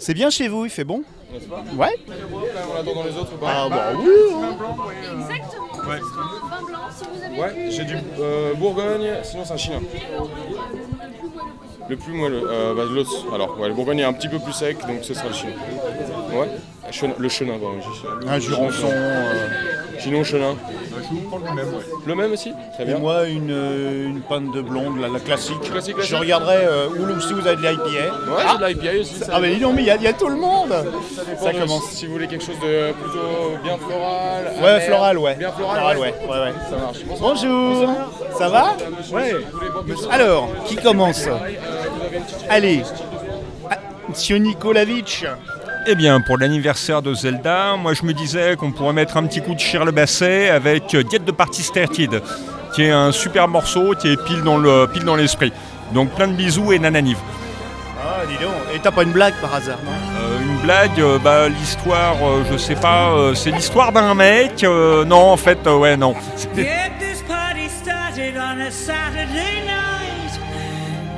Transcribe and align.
C'est 0.00 0.14
bien 0.14 0.30
chez 0.30 0.48
vous, 0.48 0.64
il 0.64 0.70
fait 0.70 0.84
bon 0.84 1.02
Ouais 1.76 1.94
On 2.32 2.80
attend 2.80 2.94
dans 2.94 3.04
les 3.04 3.16
autres 3.16 3.32
ou 3.34 3.38
pas 3.38 3.46
Ah 3.50 3.68
bah 3.68 3.84
oui 3.98 4.08
Exactement. 5.20 5.88
Ouais. 5.88 6.00
Vin 6.00 6.66
blanc, 6.66 6.78
si 6.96 7.04
vous 7.04 7.24
avez 7.24 7.40
Ouais, 7.40 7.70
j'ai 7.70 7.84
du 7.84 7.94
euh, 8.20 8.54
Bourgogne, 8.54 9.08
sinon 9.22 9.44
c'est 9.44 9.52
un 9.54 9.56
chinois. 9.56 9.80
Le 11.88 11.96
plus 11.96 12.12
moelleux, 12.12 12.42
euh, 12.46 12.74
bah, 12.74 12.82
l'autre. 12.90 13.10
Alors, 13.34 13.58
ouais, 13.58 13.68
le 13.68 13.74
Bourgogne 13.74 14.00
est 14.00 14.04
un 14.04 14.12
petit 14.12 14.28
peu 14.28 14.38
plus 14.38 14.52
sec, 14.52 14.76
donc 14.86 14.98
ce 15.02 15.14
sera 15.14 15.28
le 15.28 15.34
chinois. 15.34 15.54
Ouais, 16.34 16.48
Chenin- 16.90 17.14
le 17.18 17.28
chenin, 17.30 17.52
pardon. 17.58 17.78
j'ai- 17.80 18.28
Un 18.28 18.38
jurançon. 18.38 18.88
euh, 18.90 19.48
Sinon, 19.98 20.24
chenin. 20.24 20.54
Le 22.06 22.14
même 22.14 22.32
aussi 22.32 22.52
Très 22.74 22.82
Et 22.84 22.86
bien. 22.86 22.98
moi, 22.98 23.26
une, 23.26 23.50
euh, 23.50 24.06
une 24.06 24.20
panne 24.20 24.50
de 24.52 24.60
blonde, 24.60 25.00
la, 25.00 25.08
la 25.08 25.18
classique. 25.20 25.60
Classique, 25.60 25.96
Je 26.00 26.16
regarderai 26.16 26.56
euh, 26.64 26.88
ou 26.88 27.20
si 27.20 27.32
vous 27.32 27.46
avez 27.46 27.56
de 27.56 27.62
l'IPA. 27.62 27.82
Ouais, 27.82 28.42
j'ai 28.52 28.58
de 28.58 28.66
l'IPA 28.66 29.00
aussi. 29.00 29.14
ça 29.16 29.32
Ah 29.34 29.40
mais 29.40 29.50
dis 29.54 29.60
donc, 29.60 29.74
mais 29.74 29.82
il 29.82 29.86
y, 29.86 29.90
a- 29.90 29.96
il 29.96 30.02
y 30.02 30.06
a 30.06 30.12
tout 30.12 30.28
le 30.28 30.36
monde 30.36 30.72
Ça 31.40 31.52
commence. 31.52 31.84
Si 31.90 32.06
vous 32.06 32.12
voulez 32.12 32.26
quelque 32.28 32.44
chose 32.44 32.58
de 32.60 32.92
plutôt 32.92 33.56
bien 33.62 33.76
floral. 33.78 34.52
Ouais, 34.62 34.68
amer, 34.68 34.82
floral, 34.82 35.18
ouais. 35.18 35.34
Bien 35.34 35.52
floral, 35.52 35.76
Floral, 35.78 35.98
ouais. 35.98 36.14
ouais. 36.22 36.28
ouais, 36.30 36.40
ouais. 36.40 36.52
Ça 36.70 36.76
marche. 36.76 36.98
Bonjour 37.20 37.88
Ça 38.38 38.48
va 38.48 38.76
Ouais. 39.12 39.32
Alors, 40.10 40.48
qui 40.66 40.76
commence 40.76 41.26
Allez, 42.48 42.82
Ah, 43.70 43.76
Monsieur. 44.08 44.38
Eh 45.90 45.94
bien, 45.94 46.20
pour 46.20 46.36
l'anniversaire 46.36 47.00
de 47.00 47.14
Zelda, 47.14 47.76
moi 47.78 47.94
je 47.94 48.02
me 48.02 48.12
disais 48.12 48.56
qu'on 48.56 48.72
pourrait 48.72 48.92
mettre 48.92 49.16
un 49.16 49.24
petit 49.24 49.40
coup 49.40 49.54
de 49.54 49.58
Shirley 49.58 49.90
Basset 49.90 50.50
avec 50.50 50.94
Diète 50.94 51.24
de 51.24 51.32
Partie 51.32 51.62
Started, 51.62 52.22
qui 52.74 52.82
est 52.82 52.90
un 52.90 53.10
super 53.10 53.48
morceau 53.48 53.94
qui 53.98 54.08
est 54.08 54.22
pile 54.22 54.42
dans 54.42 54.58
le 54.58 54.86
pile 54.86 55.04
dans 55.04 55.16
l'esprit. 55.16 55.50
Donc 55.94 56.10
plein 56.10 56.28
de 56.28 56.34
bisous 56.34 56.74
et 56.74 56.78
nananive. 56.78 57.16
Ah, 58.04 58.26
dis 58.28 58.34
donc. 58.34 58.52
Et 58.74 58.78
t'as 58.80 58.90
pas 58.90 59.02
une 59.02 59.12
blague 59.12 59.32
par 59.40 59.54
hasard, 59.54 59.78
non? 59.82 59.92
Euh, 60.20 60.42
une 60.42 60.58
blague, 60.58 61.00
euh, 61.00 61.18
bah, 61.18 61.48
l'histoire, 61.48 62.16
euh, 62.22 62.42
je 62.52 62.58
sais 62.58 62.74
pas, 62.76 63.08
euh, 63.12 63.34
c'est 63.34 63.50
l'histoire 63.50 63.90
d'un 63.90 64.14
mec. 64.14 64.62
euh, 64.64 65.06
non, 65.06 65.32
en 65.32 65.38
fait, 65.38 65.66
euh, 65.66 65.78
ouais, 65.78 65.96
non. 65.96 66.14
Get 66.54 66.92
this 67.00 67.22
party 67.26 67.70
started 67.70 68.36
on 68.36 68.60
a 68.60 68.70
Saturday 68.70 69.64
night. 69.64 70.38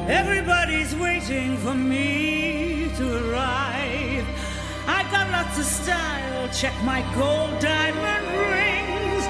Everybody's 0.08 0.94
waiting 0.94 1.56
for 1.58 1.74
me 1.74 2.88
to 2.96 3.34
arrive. 3.34 3.79
Got 5.10 5.30
lots 5.32 5.58
of 5.58 5.64
style, 5.64 6.48
check 6.52 6.74
my 6.84 7.00
gold 7.16 7.58
diamond 7.58 8.26
rings. 8.52 9.24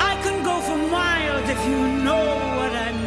I 0.00 0.16
can 0.22 0.44
go 0.44 0.60
for 0.60 0.76
miles 0.76 1.48
if 1.48 1.60
you 1.66 1.78
know 2.04 2.24
what 2.56 2.72
I 2.72 2.92
mean. 2.92 3.03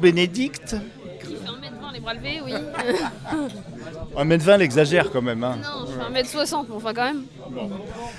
Bénédicte, 0.00 0.76
Il 1.22 1.28
fait 1.28 1.34
1m20 1.44 1.92
les 1.94 2.00
bras 2.00 2.14
levés, 2.14 2.40
oui. 2.44 2.52
1m20, 4.16 4.54
elle 4.56 4.62
exagère 4.62 5.10
quand 5.10 5.22
même. 5.22 5.42
hein. 5.44 5.56
non, 5.62 5.86
je 5.86 5.92
fais 5.92 6.22
1m60, 6.44 6.64
mais 6.68 6.74
enfin 6.76 6.92
quand 6.94 7.04
même. 7.04 7.22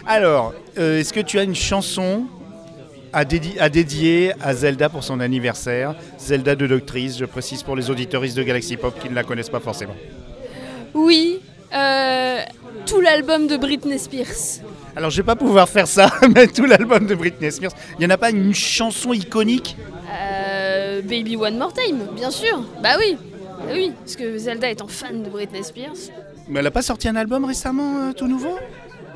Alors, 0.08 0.53
euh, 0.78 1.00
est-ce 1.00 1.14
que 1.14 1.19
tu 1.19 1.40
as 1.40 1.44
une 1.44 1.56
chanson 1.56 2.24
à, 3.14 3.25
dédi- 3.25 3.59
à 3.59 3.69
dédier 3.69 4.34
à 4.42 4.53
Zelda 4.53 4.90
pour 4.90 5.03
son 5.03 5.19
anniversaire? 5.19 5.96
Zelda 6.18 6.56
de 6.56 6.68
Doctrice, 6.68 7.18
je 7.18 7.25
précise 7.25 7.64
pour 7.64 7.75
les 7.75 7.90
auditoristes 7.90 8.38
de 8.38 8.44
Galaxy 8.44 8.78
Pop 8.78 8.98
qui 9.00 9.09
ne 9.09 9.16
la 9.16 9.24
connaissent 9.24 9.50
pas 9.50 9.59
forcément. 9.59 9.96
Oui, 10.94 11.40
euh, 11.74 12.40
tout 12.86 13.00
l'album 13.02 13.48
de 13.48 13.58
Britney 13.58 13.98
Spears. 14.00 14.62
Alors, 14.96 15.09
je 15.09 15.18
vais 15.18 15.25
pas 15.25 15.36
pouvoir 15.38 15.69
faire 15.69 15.88
ça, 15.88 16.12
mais 16.36 16.48
tout 16.48 16.66
l'album 16.66 17.06
de 17.06 17.16
Britney 17.16 17.51
Spears. 17.51 17.72
Il 17.94 18.00
n'y 18.00 18.06
en 18.06 18.10
a 18.16 18.18
pas 18.18 18.30
une 18.31 18.54
chanson 18.54 19.13
iconique? 19.13 19.77
Euh, 20.12 20.50
Baby 21.01 21.36
One 21.36 21.57
More 21.57 21.74
Time, 21.74 22.07
bien 22.15 22.31
sûr. 22.31 22.63
Bah 22.81 22.95
oui, 23.00 23.18
bah 23.59 23.71
oui, 23.74 23.92
parce 24.00 24.15
que 24.15 24.38
Zelda 24.38 24.69
étant 24.69 24.88
fan 24.88 25.24
de 25.24 25.30
Britney 25.30 25.63
Spears. 25.63 25.94
Mais 26.48 26.59
elle 26.59 26.65
n'a 26.65 26.71
pas 26.71 26.81
sorti 26.81 27.07
un 27.07 27.15
album 27.15 27.45
récemment, 27.45 28.09
euh, 28.09 28.13
tout 28.13 28.27
nouveau? 28.27 28.57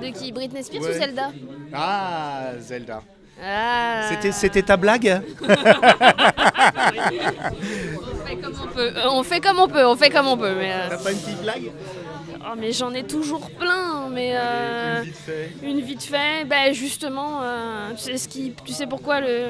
De 0.02 0.08
qui? 0.10 0.32
Britney 0.32 0.64
Spears 0.64 0.84
Ouais. 0.84 0.90
ou 0.90 0.94
Zelda? 0.94 1.32
Ah, 1.74 2.52
Zelda. 2.60 3.02
Ah. 3.44 4.10
C'était, 4.32 4.62
ta 4.62 4.78
blague? 4.78 5.22
On 5.42 5.46
fait 8.26 8.36
comme 8.38 8.54
on 8.64 8.68
peut, 8.74 8.92
Euh, 8.96 9.10
on 9.12 9.24
fait 9.24 9.40
comme 9.42 9.60
on 9.60 9.68
peut, 9.68 9.86
on 9.86 9.96
fait 9.96 10.10
comme 10.10 10.28
on 10.28 10.38
peut. 10.38 10.56
Mais, 10.58 10.72
euh, 10.74 10.88
T'as 10.90 10.98
pas 10.98 11.12
une 11.12 11.18
petite 11.20 11.42
blague? 11.42 11.72
Oh, 12.42 12.54
mais 12.58 12.72
j'en 12.72 12.94
ai 12.94 13.04
toujours 13.04 13.50
plein, 13.52 14.08
mais 14.12 14.34
euh, 14.36 15.04
une 15.64 15.82
vite 15.82 16.04
fait. 16.04 16.46
Bah 16.46 16.72
justement, 16.74 17.42
euh, 17.42 17.90
tu 17.98 18.04
sais 18.04 18.18
ce 18.18 18.28
qui, 18.28 18.54
tu 18.64 18.72
sais 18.72 18.86
pourquoi 18.88 19.20
le. 19.20 19.48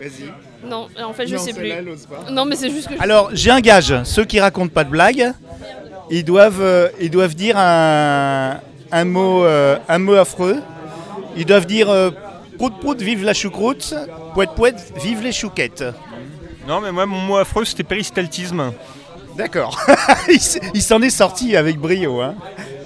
Vas-y. 0.00 0.32
Non, 0.64 0.88
en 1.02 1.12
fait 1.12 1.26
je 1.26 1.36
Non, 1.36 1.40
sais 1.42 1.52
plus. 1.52 1.68
pas. 1.70 2.30
Non 2.30 2.44
mais 2.44 2.56
c'est 2.56 2.70
juste 2.70 2.88
que. 2.88 2.94
je- 2.96 3.00
Alors, 3.02 3.30
j'ai 3.32 3.50
un 3.50 3.60
gage. 3.60 3.94
Ceux 4.04 4.24
qui 4.24 4.40
racontent 4.40 4.72
pas 4.72 4.84
de 4.84 4.90
blagues, 4.90 5.32
ils 6.10 6.24
doivent, 6.24 6.60
euh, 6.60 6.88
ils 7.00 7.10
doivent 7.10 7.34
dire 7.34 7.56
un, 7.56 8.60
un 8.92 9.04
mot, 9.04 9.44
euh, 9.44 9.76
un 9.88 9.98
mot 9.98 10.14
affreux. 10.14 10.56
Ils 11.36 11.46
doivent 11.46 11.66
dire 11.66 11.88
euh, 11.90 12.10
prout 12.58 12.74
prout, 12.80 13.00
vive 13.00 13.24
la 13.24 13.32
choucroute, 13.34 13.94
poète 14.34 14.50
poète, 14.56 14.92
vive 15.02 15.22
les 15.22 15.32
chouquettes. 15.32 15.84
Non, 16.68 16.80
mais 16.80 16.92
moi, 16.92 17.06
mon 17.06 17.18
mot 17.20 17.36
affreux, 17.36 17.64
c'était 17.64 17.82
péristaltisme. 17.84 18.72
D'accord. 19.36 19.80
il 20.74 20.82
s'en 20.82 21.00
est 21.02 21.10
sorti 21.10 21.56
avec 21.56 21.78
brio. 21.78 22.20
hein. 22.20 22.34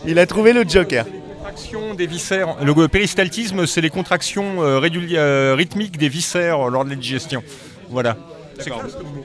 Il 0.06 0.18
a 0.18 0.26
trouvé 0.26 0.52
le 0.52 0.62
joker. 0.68 1.06
Contraction 1.54 1.94
des 1.94 2.06
viscères. 2.08 2.56
Le 2.64 2.88
péristaltisme, 2.88 3.64
c'est 3.66 3.80
les 3.80 3.88
contractions 3.90 4.60
euh, 4.60 4.80
euh, 4.82 5.54
rythmiques 5.56 5.96
des 5.96 6.08
viscères 6.08 6.68
lors 6.68 6.84
de 6.84 6.90
la 6.90 6.96
digestion. 6.96 7.44
Voilà. 7.90 8.16
Clair. 8.58 8.78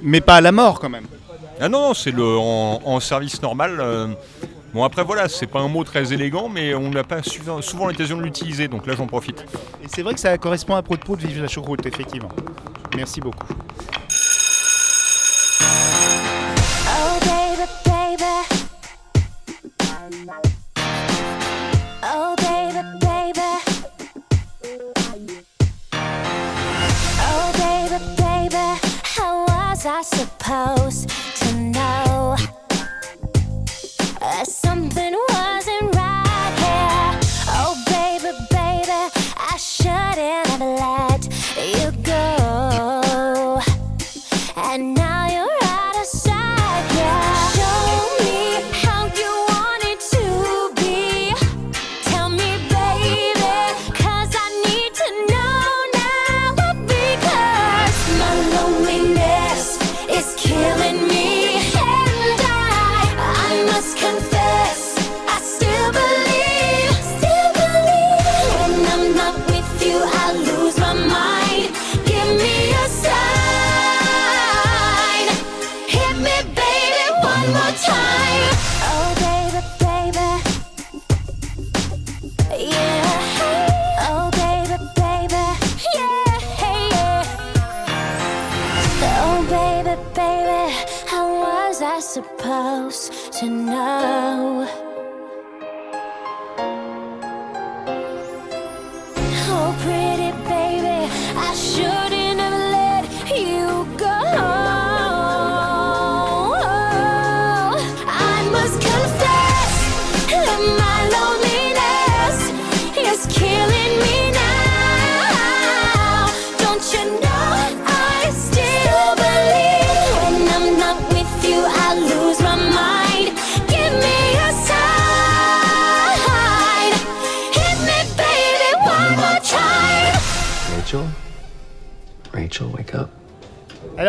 Mais 0.03 0.21
pas 0.21 0.35
à 0.35 0.41
la 0.41 0.51
mort 0.51 0.79
quand 0.79 0.89
même. 0.89 1.07
Ah 1.59 1.69
non, 1.69 1.95
c'est 1.95 2.11
le 2.11 2.23
en, 2.23 2.81
en 2.85 2.99
service 2.99 3.41
normal. 3.41 3.79
euh, 3.79 4.07
Bon 4.75 4.83
après 4.83 5.03
voilà, 5.03 5.27
c'est 5.27 5.47
pas 5.47 5.59
un 5.61 5.67
mot 5.67 5.83
très 5.83 6.13
élégant, 6.13 6.47
mais 6.49 6.75
on 6.75 6.91
n'a 6.91 7.03
pas 7.03 7.23
souvent, 7.23 7.59
souvent 7.63 7.87
l'occasion 7.87 8.17
de 8.17 8.21
l'utiliser, 8.21 8.67
donc 8.67 8.85
là 8.85 8.93
j'en 8.95 9.07
profite. 9.07 9.43
Et 9.83 9.87
c'est 9.87 10.03
vrai 10.03 10.13
que 10.13 10.19
ça 10.19 10.37
correspond 10.37 10.75
à 10.75 10.83
prout 10.83 10.99
prout, 10.99 11.19
vive 11.19 11.41
la 11.41 11.47
choucroute, 11.47 11.83
effectivement. 11.87 12.29
Merci 12.95 13.19
beaucoup. 13.19 13.47
Oh 16.87 17.17
baby, 17.25 17.65
baby. 20.21 20.49
Oh 22.11 22.35
baby, 22.37 22.81
baby. 23.05 23.51
Oh 27.21 27.51
baby, 27.53 27.99
baby. 28.17 28.79
How 29.03 29.45
was 29.45 29.85
I 29.85 30.01
supposed 30.01 31.07
to 31.37 31.53
know 31.55 32.35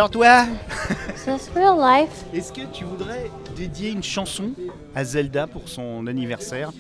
Alors 0.00 0.08
toi, 0.11 0.47
Is 1.14 1.25
this 1.26 1.50
real 1.55 1.76
life? 1.79 2.25
est-ce 2.32 2.55
que 2.55 2.62
tu 2.73 2.85
voudrais 2.85 3.31
dédier 3.55 3.91
une 3.91 4.02
chanson 4.02 4.52
à 4.94 5.05
Zelda 5.05 5.47
pour 5.47 5.69
son 5.69 6.06
anniversaire 6.06 6.70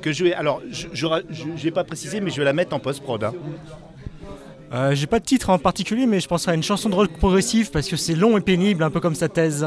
que 0.00 0.12
je 0.12 0.22
vais, 0.22 0.32
alors, 0.32 0.62
je 0.70 1.64
n'ai 1.64 1.72
pas 1.72 1.82
précisé, 1.82 2.20
mais 2.20 2.30
je 2.30 2.36
vais 2.38 2.44
la 2.44 2.52
mettre 2.52 2.76
en 2.76 2.78
post-prod. 2.78 3.24
hein. 3.24 3.32
Euh, 4.72 4.94
J'ai 4.94 5.08
pas 5.08 5.18
de 5.18 5.24
titre 5.24 5.50
en 5.50 5.58
particulier, 5.58 6.06
mais 6.06 6.20
je 6.20 6.28
penserais 6.28 6.52
à 6.52 6.54
une 6.54 6.62
chanson 6.62 6.88
de 6.88 6.94
rock 6.94 7.10
progressif 7.18 7.72
parce 7.72 7.88
que 7.88 7.96
c'est 7.96 8.14
long 8.14 8.38
et 8.38 8.40
pénible, 8.42 8.84
un 8.84 8.90
peu 8.90 9.00
comme 9.00 9.16
sa 9.16 9.28
thèse. 9.28 9.66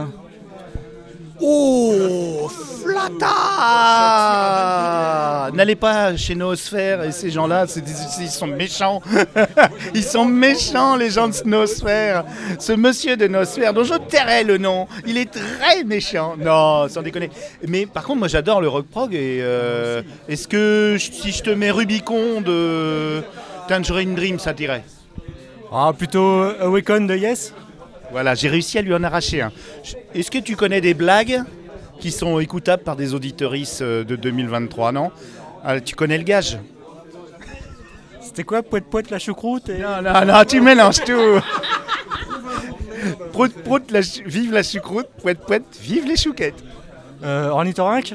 Oh, 1.43 2.47
Flata 2.83 3.17
N'allez 5.53 5.75
pas 5.75 6.15
chez 6.15 6.35
Noosphère 6.35 7.03
et 7.03 7.11
ces 7.11 7.31
gens-là, 7.31 7.65
ils 8.19 8.29
sont 8.29 8.47
méchants. 8.47 9.01
ils 9.95 10.03
sont 10.03 10.25
méchants, 10.25 10.95
les 10.95 11.09
gens 11.09 11.27
de 11.27 11.33
Noosphère. 11.45 12.25
Ce 12.59 12.73
monsieur 12.73 13.17
de 13.17 13.27
Noosphère, 13.27 13.73
dont 13.73 13.83
je 13.83 13.95
tairai 13.95 14.43
le 14.43 14.59
nom, 14.59 14.87
il 15.07 15.17
est 15.17 15.31
très 15.31 15.83
méchant. 15.83 16.35
Non, 16.37 16.87
sans 16.87 17.01
déconner. 17.01 17.31
Mais 17.67 17.87
par 17.87 18.03
contre, 18.03 18.19
moi 18.19 18.27
j'adore 18.27 18.61
le 18.61 18.67
rock 18.67 18.85
prog 18.85 19.13
et 19.13 19.39
euh, 19.41 20.03
est-ce 20.29 20.47
que 20.47 20.97
si 20.99 21.31
je 21.31 21.41
te 21.41 21.49
mets 21.49 21.71
Rubicon 21.71 22.41
de 22.41 23.23
Tangerine 23.67 24.13
Dream, 24.15 24.37
ça 24.39 24.53
t'irait? 24.53 24.83
Ah, 25.71 25.91
plutôt 25.97 26.43
Awaken 26.59 27.07
de 27.07 27.15
Yes? 27.15 27.53
Voilà, 28.11 28.35
j'ai 28.35 28.49
réussi 28.49 28.77
à 28.77 28.81
lui 28.81 28.93
en 28.93 29.03
arracher 29.03 29.41
un. 29.41 29.51
Est-ce 30.13 30.29
que 30.29 30.37
tu 30.39 30.55
connais 30.55 30.81
des 30.81 30.93
blagues 30.93 31.41
qui 31.99 32.11
sont 32.11 32.39
écoutables 32.39 32.83
par 32.83 32.95
des 32.95 33.13
auditoristes 33.13 33.81
euh, 33.81 34.03
de 34.03 34.15
2023, 34.15 34.91
non? 34.91 35.11
Ah, 35.63 35.79
Tu 35.79 35.95
connais 35.95 36.17
le 36.17 36.23
gage? 36.23 36.57
C'était 38.21 38.43
quoi 38.43 38.63
Poète 38.63 38.85
Poète 38.85 39.09
la 39.11 39.19
choucroute 39.19 39.69
et... 39.69 39.79
Non, 39.79 40.01
non, 40.01 40.25
non, 40.25 40.43
tu 40.47 40.61
mélanges 40.61 41.03
tout. 41.03 41.41
Prout, 43.33 43.53
prout, 43.63 43.91
la 43.91 44.01
vive 44.01 44.53
la 44.53 44.63
choucroute, 44.63 45.07
poète, 45.21 45.39
poète, 45.39 45.63
vive 45.81 46.05
les 46.05 46.15
chouquettes. 46.17 46.63
Euh, 47.23 47.49
ornithorynque? 47.49 48.13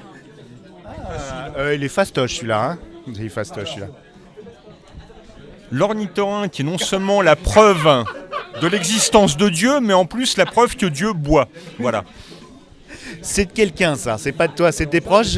Euh, 1.56 1.75
Il 1.75 1.85
est 1.85 1.88
fastoche 1.88 2.37
celui-là, 2.37 2.71
hein. 2.73 2.78
Il 3.06 3.25
est 3.25 3.28
fastoche 3.28 3.71
celui-là. 3.71 3.88
L'ornithorynque 5.71 6.50
qui 6.50 6.62
est 6.62 6.64
non 6.64 6.78
seulement 6.78 7.23
la 7.23 7.37
preuve 7.37 8.04
de 8.60 8.66
l'existence 8.66 9.36
de 9.36 9.48
Dieu, 9.48 9.80
mais 9.80 9.92
en 9.92 10.04
plus 10.06 10.36
la 10.36 10.46
preuve 10.46 10.76
que 10.76 10.86
Dieu 10.86 11.12
boit. 11.12 11.48
Voilà. 11.78 12.04
C'est 13.22 13.46
de 13.46 13.52
quelqu'un 13.52 13.94
ça, 13.96 14.18
c'est 14.18 14.32
pas 14.32 14.48
de 14.48 14.54
toi, 14.54 14.72
c'est 14.72 14.86
de 14.86 14.90
tes 14.90 15.00
proches 15.00 15.36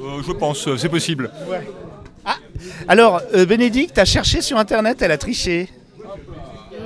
Euh, 0.00 0.22
je 0.26 0.32
pense, 0.32 0.68
euh, 0.68 0.76
c'est 0.76 0.88
possible. 0.88 1.30
Alors, 2.88 3.20
euh, 3.34 3.46
Bénédicte, 3.46 3.94
t'as 3.94 4.04
cherché 4.04 4.40
sur 4.40 4.58
internet, 4.58 5.00
elle 5.02 5.12
a 5.12 5.18
triché. 5.18 5.68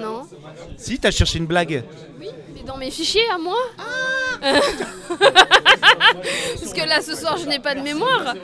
Non. 0.01 0.27
Si, 0.77 0.99
t'as 0.99 1.11
cherché 1.11 1.39
une 1.39 1.47
blague. 1.47 1.85
Mais 2.19 2.63
dans 2.65 2.77
mes 2.77 2.91
fichiers 2.91 3.29
à 3.35 3.39
moi 3.39 3.57
Parce 6.61 6.73
que 6.73 6.87
là 6.89 7.01
ce 7.01 7.17
soir 7.17 7.37
je 7.39 7.47
n'ai 7.47 7.59
pas 7.59 7.75
de 7.75 7.81
mémoire. 7.81 8.35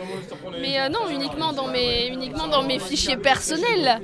Mais 0.60 0.80
euh, 0.80 0.88
non, 0.88 1.08
uniquement 1.10 1.52
dans, 1.52 1.68
mes, 1.68 2.08
uniquement 2.08 2.48
dans 2.48 2.62
mes 2.62 2.78
fichiers 2.78 3.16
personnels. 3.16 4.00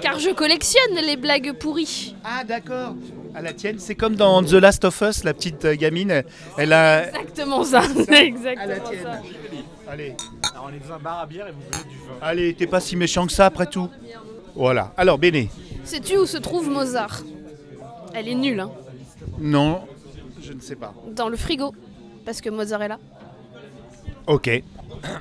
Car 0.00 0.18
je 0.18 0.30
collectionne 0.30 0.94
les 1.04 1.16
blagues 1.16 1.52
pourries. 1.52 2.14
Ah 2.24 2.44
d'accord. 2.44 2.94
À 3.34 3.42
la 3.42 3.52
tienne, 3.52 3.78
c'est 3.78 3.94
comme 3.94 4.16
dans 4.16 4.42
The 4.42 4.52
Last 4.52 4.84
of 4.84 5.00
Us, 5.02 5.24
la 5.24 5.34
petite 5.34 5.64
euh, 5.64 5.74
gamine, 5.74 6.22
elle 6.56 6.72
a... 6.72 7.08
Exactement 7.08 7.62
ça. 7.64 7.80
À 7.80 8.10
la 8.10 8.22
exactement 8.22 8.88
tienne. 8.90 9.02
ça. 9.02 9.20
Allez, 9.90 10.14
on 10.64 10.68
est 10.68 10.86
dans 10.86 10.94
un 10.94 10.98
bar 10.98 11.20
à 11.20 11.26
bière 11.26 11.46
et 11.48 11.52
vous 11.52 11.60
buvez 11.60 11.84
du 11.84 11.98
vin. 11.98 12.14
allez, 12.20 12.54
t'es 12.54 12.66
pas 12.66 12.80
si 12.80 12.96
méchant 12.96 13.26
que 13.26 13.32
ça 13.32 13.46
après 13.46 13.66
tout. 13.66 13.88
Voilà. 14.54 14.92
Alors, 14.96 15.18
Béné. 15.18 15.50
Sais-tu 15.84 16.16
où 16.18 16.26
se 16.26 16.36
trouve 16.36 16.68
Mozart? 16.68 17.22
Elle 18.14 18.28
est 18.28 18.34
nulle, 18.34 18.60
hein. 18.60 18.70
Non, 19.38 19.82
je 20.42 20.52
ne 20.52 20.60
sais 20.60 20.76
pas. 20.76 20.92
Dans 21.08 21.28
le 21.28 21.36
frigo. 21.36 21.72
Parce 22.24 22.40
que 22.40 22.50
Mozart 22.50 22.82
est 22.82 22.88
là. 22.88 22.98
Ok. 24.26 24.50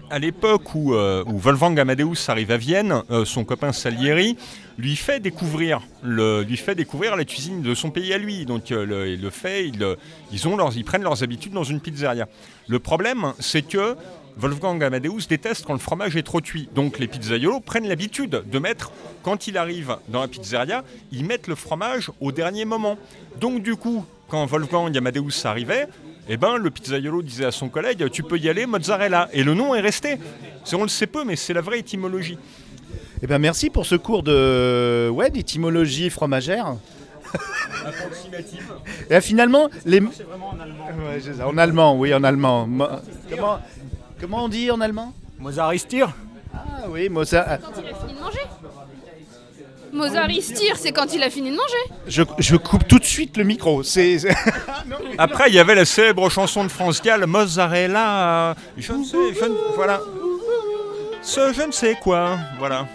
À 0.10 0.20
l'époque 0.20 0.74
où, 0.76 0.94
euh, 0.94 1.24
où 1.28 1.38
Wolfgang 1.38 1.80
Amadeus 1.80 2.30
arrive 2.30 2.52
à 2.52 2.58
Vienne, 2.58 3.02
euh, 3.12 3.26
son 3.26 3.44
copain 3.44 3.72
Salieri 3.74 4.38
lui 4.78 4.96
fait 4.96 5.20
découvrir 5.20 5.82
lui 6.04 6.58
fait 6.58 6.76
découvrir 6.76 7.16
la 7.16 7.26
cuisine 7.26 7.62
de 7.62 7.74
son 7.74 7.90
pays 7.90 8.14
à 8.14 8.18
lui. 8.18 8.46
Donc 8.46 8.72
euh, 8.72 8.86
le, 8.86 9.10
il 9.10 9.22
le 9.22 9.30
fait, 9.30 9.68
il, 9.68 9.96
ils, 10.32 10.42
ils 10.76 10.86
prennent 10.86 11.04
leurs 11.04 11.24
habitudes 11.24 11.54
dans 11.54 11.64
une 11.64 11.80
pizzeria. 11.80 12.28
Le 12.68 12.80
problème, 12.80 13.34
c'est 13.40 13.64
que 13.64 13.96
Wolfgang 14.38 14.84
Amadeus 14.84 15.28
déteste 15.28 15.66
quand 15.66 15.74
le 15.74 15.80
fromage 15.80 16.16
est 16.16 16.24
trop 16.24 16.42
cuit. 16.42 16.70
Donc 16.76 17.00
les 17.00 17.08
pizzaiolos 17.08 17.60
prennent 17.60 17.88
l'habitude 17.88 18.44
de 18.46 18.60
mettre, 18.60 18.92
quand 19.24 19.48
il 19.48 19.58
arrive 19.58 19.98
dans 20.10 20.22
la 20.22 20.28
pizzeria, 20.28 20.84
ils 21.12 21.26
mettent 21.26 21.48
le 21.48 21.56
fromage 21.56 22.12
au 22.22 22.32
dernier 22.32 22.66
moment. 22.66 22.98
Donc 23.40 23.64
du 23.64 23.76
coup, 23.76 24.06
quand 24.28 24.46
Wolfgang 24.46 24.96
Amadeus 24.96 25.46
arrivait, 25.46 25.88
eh 26.30 26.38
ben, 26.38 26.58
le 26.58 26.70
pizzaiolo 26.70 27.22
disait 27.22 27.46
à 27.46 27.52
son 27.52 27.70
collègue 27.70 28.10
Tu 28.12 28.24
peux 28.24 28.38
y 28.38 28.50
aller, 28.50 28.66
mozzarella. 28.66 29.30
Et 29.34 29.44
le 29.44 29.54
nom 29.54 29.74
est 29.76 29.82
resté. 29.82 30.18
C'est- 30.64 30.76
On 30.76 30.84
le 30.84 30.88
sait 30.90 31.08
peu, 31.08 31.24
mais 31.24 31.36
c'est 31.36 31.54
la 31.54 31.62
vraie 31.62 31.80
étymologie. 31.80 32.38
Eh 33.22 33.28
ben 33.28 33.40
merci 33.40 33.70
pour 33.70 33.86
ce 33.86 33.96
cours 33.96 34.22
de 34.24 35.10
ouais, 35.12 35.30
d'étymologie 35.32 36.10
fromagère. 36.10 36.76
Et 39.10 39.14
là, 39.14 39.22
finalement, 39.22 39.70
les. 39.86 40.00
Ouais, 40.02 40.12
c'est 41.22 41.34
ça, 41.36 41.48
en 41.48 41.58
allemand, 41.58 41.98
oui, 41.98 42.14
en 42.14 42.24
allemand. 42.24 42.68
Mo- 42.68 42.88
Comment, 43.30 43.60
comment 44.20 44.44
on 44.46 44.50
dit 44.50 44.70
en 44.72 44.82
allemand? 44.82 45.14
Mozart 45.40 45.74
Istir 45.74 46.10
Ah 46.54 46.86
oui, 46.90 47.10
Mozart. 47.10 47.60
Quand 47.62 47.72
il 47.82 47.88
a 47.88 47.94
fini 47.96 48.14
de 48.14 48.20
manger? 48.20 48.40
Mozart 49.98 50.30
il 50.30 50.42
se 50.42 50.54
tire, 50.54 50.78
c'est 50.78 50.92
quand 50.92 51.14
il 51.14 51.22
a 51.24 51.30
fini 51.30 51.50
de 51.52 51.56
manger. 51.56 52.02
Je, 52.08 52.24
je 52.40 52.56
coupe 52.56 52.88
tout 52.88 53.00
de 53.00 53.04
suite 53.06 53.36
le 53.38 53.44
micro. 53.44 53.84
C'est. 53.84 54.20
c'est- 54.20 54.36
Après, 55.18 55.50
il 55.50 55.56
y 55.56 55.60
avait 55.60 55.76
la 55.76 55.86
célèbre 55.86 56.30
chanson 56.30 56.64
de 56.64 56.70
France 56.70 57.02
Gall, 57.02 57.26
Mozzarella. 57.26 58.50
euh, 58.52 58.54
Je 58.78 58.94
ne 58.94 59.04
sais, 59.04 59.18
je 59.40 59.46
ne- 59.46 59.76
voilà. 59.76 60.00
Ce 61.22 61.52
je 61.54 61.62
ne 61.64 61.72
sais 61.72 61.96
quoi, 62.02 62.38
voilà. 62.60 62.88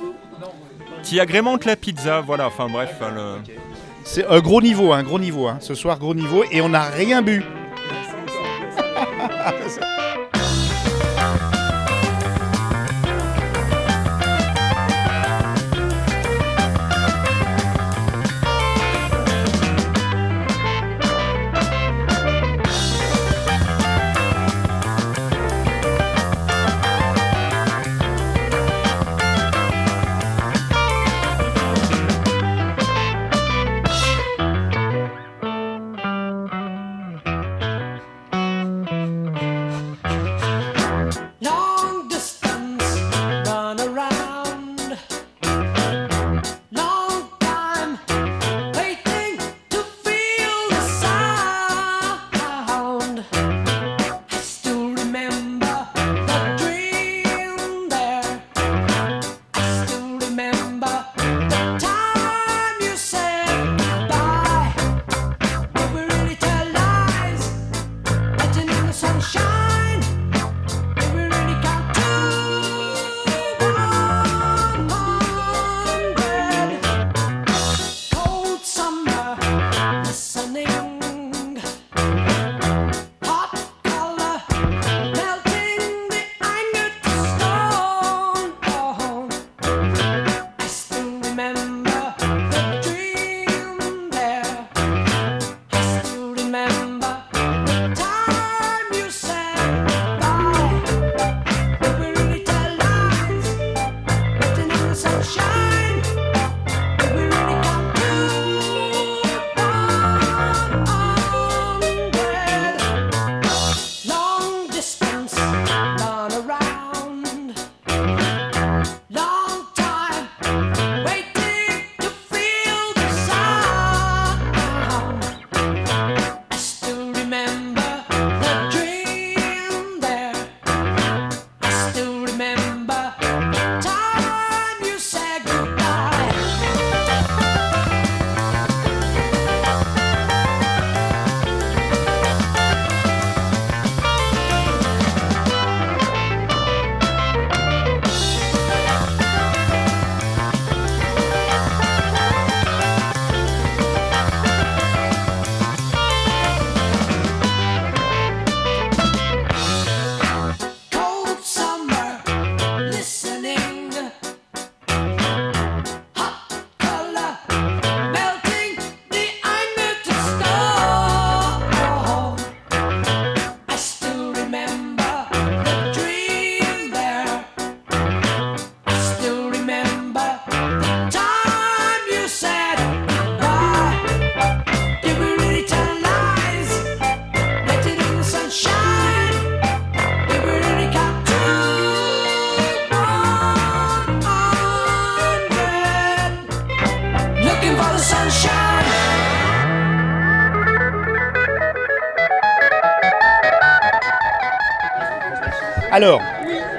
Qui 1.02 1.18
agrémente 1.20 1.64
la 1.64 1.76
pizza, 1.76 2.20
voilà. 2.20 2.46
Enfin 2.46 2.68
bref, 2.68 2.94
hein, 3.02 3.10
le- 3.14 3.36
C'est 4.04 4.26
un 4.26 4.40
gros 4.40 4.62
niveau, 4.62 4.92
un 4.92 5.02
gros 5.02 5.18
niveau. 5.18 5.46
hein. 5.48 5.58
Ce 5.60 5.74
soir, 5.74 5.98
gros 5.98 6.14
niveau. 6.14 6.44
Et 6.50 6.60
on 6.60 6.68
n'a 6.70 6.84
rien 6.84 7.20
bu. 7.22 7.42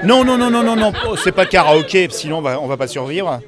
non, 0.05 0.23
non, 0.23 0.37
non, 0.37 0.49
non, 0.49 0.63
non, 0.63 0.75
non, 0.75 0.91
c'est 1.21 1.31
pas 1.31 1.45
karaoké, 1.45 2.07
sinon 2.11 2.37
on 2.39 2.41
va, 2.41 2.59
on 2.59 2.67
va 2.67 2.77
pas 2.77 2.87
survivre. 2.87 3.39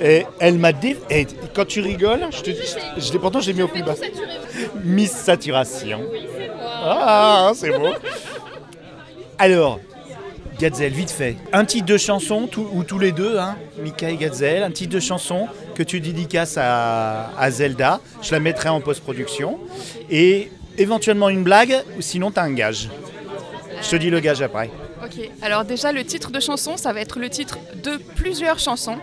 Et 0.00 0.26
elle 0.40 0.58
m'a 0.58 0.72
dé... 0.72 0.96
et 1.10 1.26
quand 1.54 1.64
tu 1.66 1.80
rigoles, 1.80 2.26
je 2.30 2.40
te 2.40 2.50
dis, 2.50 2.58
je 2.98 3.12
l'ai- 3.12 3.18
pourtant 3.18 3.40
je 3.40 3.48
l'ai 3.48 3.54
mis 3.54 3.62
au 3.62 3.68
plus 3.68 3.82
bas. 3.82 3.94
Miss 4.84 5.12
Saturation. 5.12 6.00
Ah, 6.84 7.52
c'est 7.54 7.70
beau. 7.70 7.90
Alors, 9.38 9.78
Gazelle, 10.58 10.92
vite 10.92 11.10
fait. 11.10 11.36
Un 11.52 11.64
titre 11.64 11.86
de 11.86 11.96
chanson, 11.98 12.46
tout- 12.46 12.68
ou 12.72 12.82
tous 12.84 12.98
les 12.98 13.12
deux, 13.12 13.38
hein, 13.38 13.56
Mika 13.78 14.10
et 14.10 14.16
Gazelle, 14.16 14.62
un 14.64 14.70
titre 14.70 14.94
de 14.94 15.00
chanson 15.00 15.46
que 15.74 15.82
tu 15.82 16.00
dédicaces 16.00 16.56
à, 16.58 17.30
à 17.38 17.50
Zelda. 17.50 18.00
Je 18.22 18.32
la 18.32 18.40
mettrai 18.40 18.68
en 18.70 18.80
post-production. 18.80 19.58
Et 20.10 20.50
éventuellement 20.78 21.28
une 21.28 21.42
blague, 21.44 21.76
ou 21.96 22.00
sinon 22.02 22.30
t'as 22.30 22.42
un 22.42 22.52
gage. 22.52 22.88
Je 23.82 23.88
te 23.90 23.96
dis 23.96 24.10
le 24.10 24.20
gage 24.20 24.42
après. 24.42 24.70
Ok, 25.12 25.28
alors 25.42 25.64
déjà 25.64 25.92
le 25.92 26.04
titre 26.04 26.30
de 26.30 26.40
chanson, 26.40 26.76
ça 26.76 26.92
va 26.92 27.00
être 27.00 27.18
le 27.18 27.28
titre 27.28 27.58
de 27.82 27.98
plusieurs 28.16 28.58
chansons. 28.58 28.96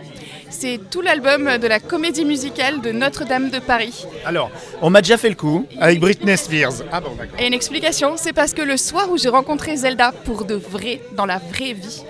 C'est 0.48 0.80
tout 0.90 1.02
l'album 1.02 1.58
de 1.58 1.66
la 1.68 1.78
comédie 1.78 2.24
musicale 2.24 2.80
de 2.80 2.90
Notre-Dame 2.90 3.50
de 3.50 3.60
Paris. 3.60 4.06
Alors, 4.24 4.50
on 4.82 4.90
m'a 4.90 5.02
déjà 5.02 5.16
fait 5.16 5.28
le 5.28 5.36
coup 5.36 5.66
avec 5.78 6.00
Britney 6.00 6.36
Spears. 6.36 6.82
Ah 6.90 7.00
bon, 7.00 7.10
d'accord. 7.16 7.38
Et 7.38 7.46
une 7.46 7.54
explication, 7.54 8.14
c'est 8.16 8.32
parce 8.32 8.54
que 8.54 8.62
le 8.62 8.76
soir 8.76 9.08
où 9.10 9.18
j'ai 9.18 9.28
rencontré 9.28 9.76
Zelda 9.76 10.10
pour 10.24 10.44
de 10.44 10.54
vrai, 10.54 11.00
dans 11.12 11.26
la 11.26 11.38
vraie 11.38 11.74
vie, 11.74 12.02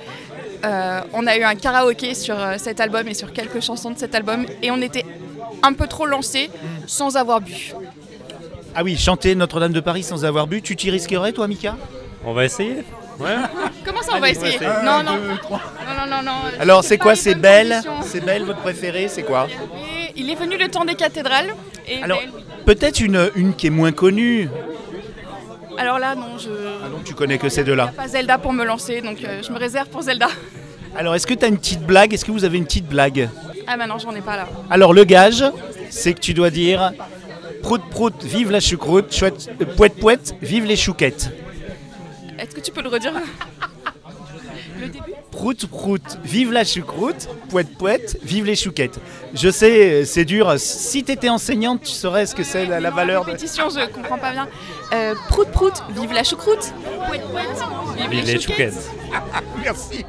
euh, 0.65 1.01
on 1.13 1.27
a 1.27 1.37
eu 1.37 1.43
un 1.43 1.55
karaoké 1.55 2.15
sur 2.15 2.39
euh, 2.39 2.55
cet 2.57 2.81
album 2.81 3.07
et 3.07 3.15
sur 3.15 3.35
quelques 3.35 3.61
chansons 3.61 3.91
de 3.91 3.99
cet 3.99 4.15
album 4.15 4.47
et 4.63 4.71
on 4.71 4.81
était 4.81 5.05
un 5.63 5.75
peu 5.75 5.87
trop 5.87 6.07
lancés 6.07 6.51
sans 6.87 7.17
avoir 7.17 7.43
bu. 7.43 7.75
Ah 8.75 8.83
oui, 8.83 8.97
chanter 8.97 9.35
Notre-Dame 9.35 9.73
de 9.73 9.81
Paris 9.81 10.05
sans 10.05 10.25
avoir 10.25 10.47
bu, 10.47 10.63
tu 10.63 10.75
t'y 10.77 10.91
risquerais 10.91 11.33
toi, 11.33 11.49
Mika? 11.49 11.77
On 12.25 12.33
va 12.33 12.45
essayer 12.45 12.77
Ouais. 13.21 13.37
Comment 13.85 14.03
ça 14.03 14.13
on 14.17 14.21
va 14.21 14.27
Allez, 14.27 14.39
on 14.39 14.41
va 14.43 14.49
essayer. 14.49 14.59
Non, 14.85 15.03
non. 15.03 15.17
deux, 15.17 15.37
trois. 15.43 15.61
non, 15.87 16.07
non, 16.07 16.17
non, 16.17 16.23
non. 16.23 16.39
Alors, 16.61 16.83
c'est 16.85 16.99
quoi 16.99 17.15
C'est 17.15 17.35
Belle. 17.35 17.81
C'est 18.03 18.25
Belle, 18.25 18.45
votre 18.45 18.61
préféré 18.61 19.09
C'est 19.09 19.23
quoi 19.23 19.49
Il 20.17 20.31
est 20.31 20.35
venu 20.35 20.57
le 20.57 20.69
temps 20.69 20.85
des 20.85 20.95
cathédrales. 20.95 21.55
Et 21.87 22.03
Alors, 22.03 22.19
Belle, 22.21 22.31
oui. 22.35 22.43
peut-être 22.67 23.01
une, 23.01 23.31
une 23.37 23.55
qui 23.55 23.67
est 23.67 23.71
moins 23.71 23.93
connue. 23.93 24.49
Alors 25.79 25.99
là, 25.99 26.15
non, 26.15 26.37
je. 26.39 26.51
Ah 26.85 26.89
non, 26.91 26.99
tu 27.05 27.15
connais 27.15 27.39
que 27.39 27.49
ces 27.49 27.65
deux-là. 27.65 27.93
Pas 27.97 28.09
Zelda 28.09 28.37
pour 28.37 28.53
me 28.53 28.65
lancer, 28.65 29.01
donc 29.01 29.25
euh, 29.25 29.41
je 29.43 29.51
me 29.51 29.59
réserve 29.59 29.89
pour 29.89 30.03
Zelda. 30.03 30.29
Alors, 30.97 31.15
est-ce 31.15 31.27
que 31.27 31.33
tu 31.35 31.45
as 31.45 31.49
une 31.49 31.57
petite 31.59 31.83
blague? 31.87 32.13
Est-ce 32.13 32.25
que 32.25 32.33
vous 32.33 32.45
avez 32.45 32.59
une 32.59 32.65
petite 32.67 32.87
blague? 32.87 33.31
Ah, 33.67 33.77
bah 33.79 33.87
non, 33.87 33.97
j'en 33.99 34.15
ai 34.15 34.21
pas 34.21 34.37
là. 34.37 34.49
Alors, 34.69 34.93
le 34.93 35.05
gage, 35.05 35.45
c'est 35.89 36.13
que 36.13 36.21
tu 36.21 36.35
dois 36.35 36.51
dire 36.51 36.93
Prout 37.63 37.81
prout, 37.91 38.15
vive 38.25 38.51
la 38.51 38.61
choucroute, 38.61 39.15
chouette, 39.15 39.51
euh, 39.61 39.65
pouette 39.77 39.95
pouette, 39.97 40.35
vive 40.43 40.65
les 40.65 40.77
chouquettes. 40.77 41.31
Est-ce 42.41 42.55
que 42.55 42.61
tu 42.61 42.73
peux 42.73 42.83
le 42.83 42.89
redire 42.89 43.13
Le 44.81 44.87
début 44.89 45.13
Prout 45.31 45.67
prout, 45.67 46.19
vive 46.25 46.53
la 46.53 46.65
choucroute, 46.65 47.29
pouette 47.51 47.77
pouette, 47.77 48.19
vive 48.23 48.47
les 48.47 48.57
chouquettes. 48.57 48.99
Je 49.35 49.51
sais, 49.51 50.03
euh, 50.03 50.05
c'est 50.07 50.25
dur. 50.25 50.55
Si 50.59 51.05
tu 51.05 51.13
étais 51.13 51.29
enseignante, 51.29 51.83
tu 51.83 51.93
saurais 51.93 52.25
ce 52.25 52.35
que 52.35 52.43
c'est 52.43 52.65
la, 52.65 52.81
la 52.81 52.91
valeur 52.91 53.25
de. 53.25 53.33
Répétition, 53.33 53.69
je 53.69 53.87
comprends 53.91 54.19
pas 54.19 54.33
bien. 54.33 54.49
Euh, 54.95 55.15
prout 55.29 55.49
prout, 55.49 55.83
vive 55.91 56.13
la 56.13 56.25
choucroute. 56.25 56.73
Pouette 57.07 57.25
pouette, 57.31 57.47
vive, 57.97 58.11
Vive 58.11 58.27
les 58.27 58.41
chouquettes. 58.41 58.91
Merci. 59.63 60.05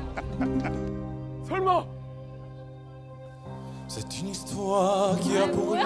C'est 3.93 4.21
une 4.21 4.29
histoire 4.29 5.19
qui 5.19 5.37
a 5.37 5.49
pour 5.49 5.75
nous 5.75 5.81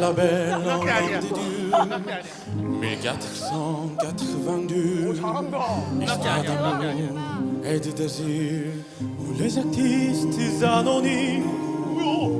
la 0.00 0.10
belle 0.10 0.54
en 0.54 0.80
des 0.80 1.28
dieux 1.28 1.70
1482 2.80 5.20
Histoire 6.00 6.42
d'amour 6.42 7.20
et 7.62 7.78
de 7.78 7.90
désir 7.90 8.68
Où 9.02 9.34
les 9.38 9.58
artistes 9.58 10.62
anonymes 10.64 11.44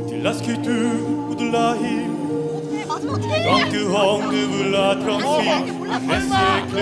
De 0.08 0.16
la 0.24 0.32
sculpture 0.32 1.06
ou 1.28 1.34
de 1.34 1.50
la 1.52 1.76
hymne 1.76 2.16
Dans 3.44 3.68
du 3.68 3.84
monde 3.84 4.32
vous 4.32 4.70
la 4.70 4.96
transfère 4.96 5.62
Les 6.08 6.22
siècles 6.22 6.80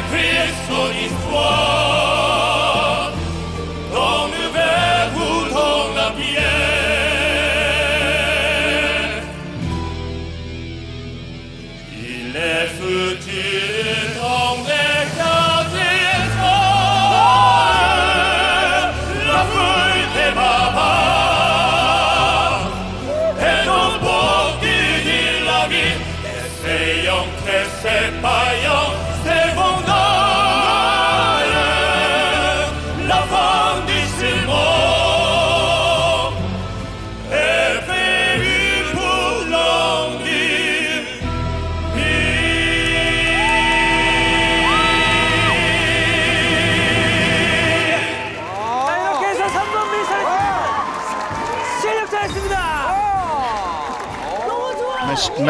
écrire 0.00 0.48
son 0.68 1.79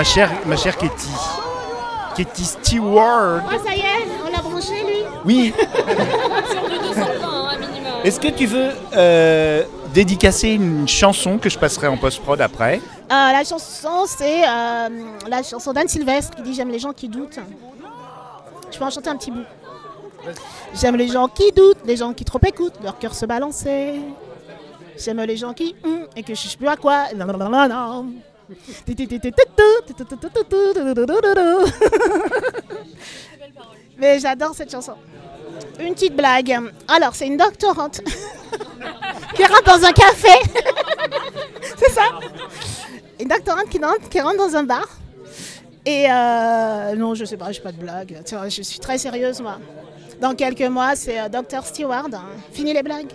Ma, 0.01 0.05
ch- 0.05 0.17
ma 0.17 0.27
chère, 0.29 0.31
ma 0.47 0.57
chère 0.57 0.77
Katie. 0.79 1.09
Katie 2.17 2.45
Stewart. 2.47 3.43
Ah, 3.47 3.57
ça 3.63 3.75
y 3.75 3.81
est, 3.81 4.07
on 4.27 4.31
l'a 4.35 4.41
branché 4.41 4.83
lui 4.83 5.03
Oui. 5.27 5.53
Sur 6.51 6.69
du 6.71 6.79
220, 6.79 7.59
minimum. 7.59 7.93
Est-ce 8.03 8.19
que 8.19 8.29
tu 8.29 8.47
veux 8.47 8.71
euh, 8.95 9.63
dédicacer 9.93 10.53
une 10.53 10.89
chanson 10.89 11.37
que 11.37 11.51
je 11.51 11.59
passerai 11.59 11.87
en 11.89 11.99
post-prod 11.99 12.41
après 12.41 12.77
Euh, 12.77 12.81
La 13.11 13.45
chanson, 13.45 14.07
c'est 14.07 14.43
euh, 14.43 14.89
la 15.29 15.43
chanson 15.43 15.75
d'Anne 15.75 15.89
Sylvestre 15.89 16.35
qui 16.35 16.43
dit 16.45 16.55
J'aime 16.55 16.71
les 16.71 16.79
gens 16.79 16.95
qui 16.95 17.07
doutent. 17.11 17.39
Je 18.73 18.79
peux 18.79 18.85
en 18.87 18.91
chanter 18.91 19.11
un 19.11 19.17
petit 19.17 19.31
bout. 19.31 19.45
J'aime 20.81 20.97
les 20.97 21.09
gens 21.09 21.29
qui 21.29 21.53
doutent, 21.53 21.85
les 21.85 21.97
gens 21.99 22.15
qui 22.15 22.25
trop 22.25 22.41
écoutent, 22.47 22.83
leur 22.83 22.99
cœur 22.99 23.15
se 23.15 23.27
balancer. 23.27 24.01
J'aime 24.97 25.21
les 25.25 25.37
gens 25.37 25.53
qui 25.53 25.77
hum, 25.85 26.07
et 26.17 26.23
que 26.23 26.35
je 26.35 26.49
sais 26.49 26.57
plus 26.57 26.69
à 26.69 26.77
quoi. 26.77 27.05
Non, 27.15 27.27
non, 27.27 27.37
non, 27.37 27.51
non, 27.51 27.69
non. 27.69 28.07
Mais 33.99 34.19
j'adore 34.19 34.55
cette 34.55 34.71
chanson. 34.71 34.95
Une 35.79 35.95
petite 35.95 36.17
blague. 36.17 36.59
Alors, 36.89 37.15
c'est 37.15 37.27
une 37.27 37.37
doctorante 37.37 38.01
qui 39.35 39.45
rentre 39.45 39.65
dans 39.65 39.85
un 39.85 39.93
café. 39.93 40.39
c'est 41.79 41.91
ça? 41.91 42.03
Une 43.19 43.29
doctorante 43.29 43.69
qui 43.69 43.79
rentre, 43.79 44.09
qui 44.09 44.19
dans 44.19 44.57
un 44.57 44.65
bar. 44.65 44.89
Et 45.85 46.07
euh, 46.11 46.95
non, 46.97 47.15
je 47.15 47.25
sais 47.25 47.37
pas, 47.37 47.53
j'ai 47.53 47.61
pas 47.61 47.73
de 47.73 47.79
blague. 47.79 48.23
Je 48.49 48.63
suis 48.63 48.79
très 48.79 48.99
sérieuse, 48.99 49.41
moi. 49.41 49.59
Dans 50.21 50.35
quelques 50.35 50.61
mois, 50.63 50.97
c'est 50.97 51.19
euh, 51.19 51.29
Dr. 51.29 51.65
Stewart. 51.65 52.09
hein. 52.13 52.25
Fini 52.53 52.75
les 52.75 52.83
blagues. 52.83 53.13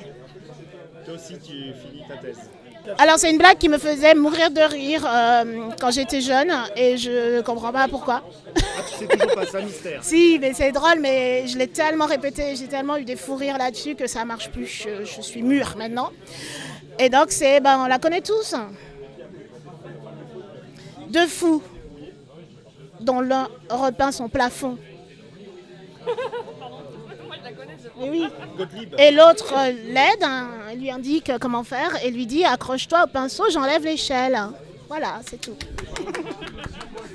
Toi 1.06 1.14
aussi, 1.14 1.38
tu 1.38 1.72
finis 1.74 2.04
ta 2.08 2.18
thèse. 2.18 2.50
Alors, 2.98 3.18
c'est 3.18 3.32
une 3.32 3.38
blague 3.38 3.58
qui 3.58 3.70
me 3.70 3.78
faisait 3.78 4.14
mourir 4.16 4.52
de 4.52 4.62
rire 4.62 5.06
euh, 5.08 5.70
quand 5.80 5.92
j'étais 5.92 6.22
jeune 6.22 6.52
et 6.76 6.98
je 6.98 7.42
comprends 7.42 7.72
pas 7.72 7.88
pourquoi. 7.88 8.24
Ah, 8.56 8.62
tu 8.90 8.98
sais 9.00 9.08
toujours 9.08 9.36
pas, 9.36 9.46
ça 9.46 9.62
mystère. 9.62 10.00
Si, 10.04 10.38
mais 10.40 10.54
c'est 10.54 10.72
drôle, 10.72 11.00
mais 11.00 11.48
je 11.48 11.58
l'ai 11.58 11.68
tellement 11.68 12.06
répété, 12.06 12.56
j'ai 12.56 12.68
tellement 12.68 12.98
eu 12.98 13.06
des 13.06 13.16
fous 13.16 13.36
rires 13.36 13.58
là-dessus 13.58 13.96
que 13.96 14.08
ça 14.08 14.26
marche 14.26 14.50
plus. 14.50 14.66
Je, 14.68 15.06
je 15.06 15.22
suis 15.22 15.42
mûre 15.42 15.76
maintenant. 15.78 16.12
Et 17.00 17.10
donc, 17.10 17.28
c'est, 17.30 17.60
ben, 17.60 17.80
on 17.84 17.88
la 17.88 18.00
connaît 18.00 18.22
tous. 18.22 18.56
Deux 21.10 21.28
fous 21.28 21.62
dont 23.00 23.22
l'un 23.22 23.48
repeint 23.70 24.12
son 24.12 24.30
plafond. 24.30 24.78
Oui. 28.00 28.26
Et 28.98 29.12
l'autre 29.12 29.54
euh, 29.58 29.72
l'aide, 29.88 30.24
hein, 30.24 30.48
il 30.74 30.80
lui 30.82 30.92
indique 30.92 31.32
comment 31.40 31.64
faire 31.64 31.92
et 32.04 32.12
lui 32.12 32.26
dit 32.26 32.44
accroche-toi 32.46 33.04
au 33.06 33.08
pinceau, 33.08 33.44
j'enlève 33.52 33.84
l'échelle. 33.84 34.38
Voilà, 34.88 35.20
c'est 35.30 35.42
tout. 35.42 35.56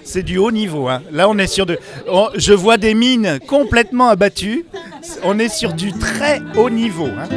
C'est 0.02 0.22
du 0.24 0.38
haut 0.38 0.50
niveau. 0.50 0.88
hein. 0.88 1.02
Là, 1.12 1.28
on 1.28 1.38
est 1.38 1.46
sur 1.46 1.66
de. 1.66 1.78
on- 2.08 2.30
je 2.34 2.52
vois 2.52 2.78
des 2.78 2.94
mines 2.94 3.38
complètement 3.46 4.08
abattues. 4.08 4.64
On 5.22 5.38
est 5.38 5.48
sur 5.48 5.72
du 5.72 5.92
très 5.92 6.40
haut 6.56 6.70
niveau. 6.70 7.06
hein. 7.06 7.28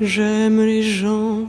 J'aime 0.00 0.60
les 0.60 0.82
gens 0.82 1.48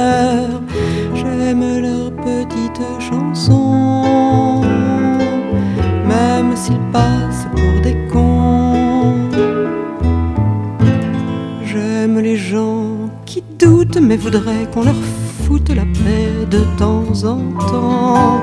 Mais 14.11 14.17
voudraient 14.17 14.67
qu'on 14.73 14.83
leur 14.83 15.01
foute 15.45 15.69
la 15.69 15.83
paix 15.83 16.45
de 16.49 16.65
temps 16.77 17.13
en 17.23 17.39
temps 17.65 18.41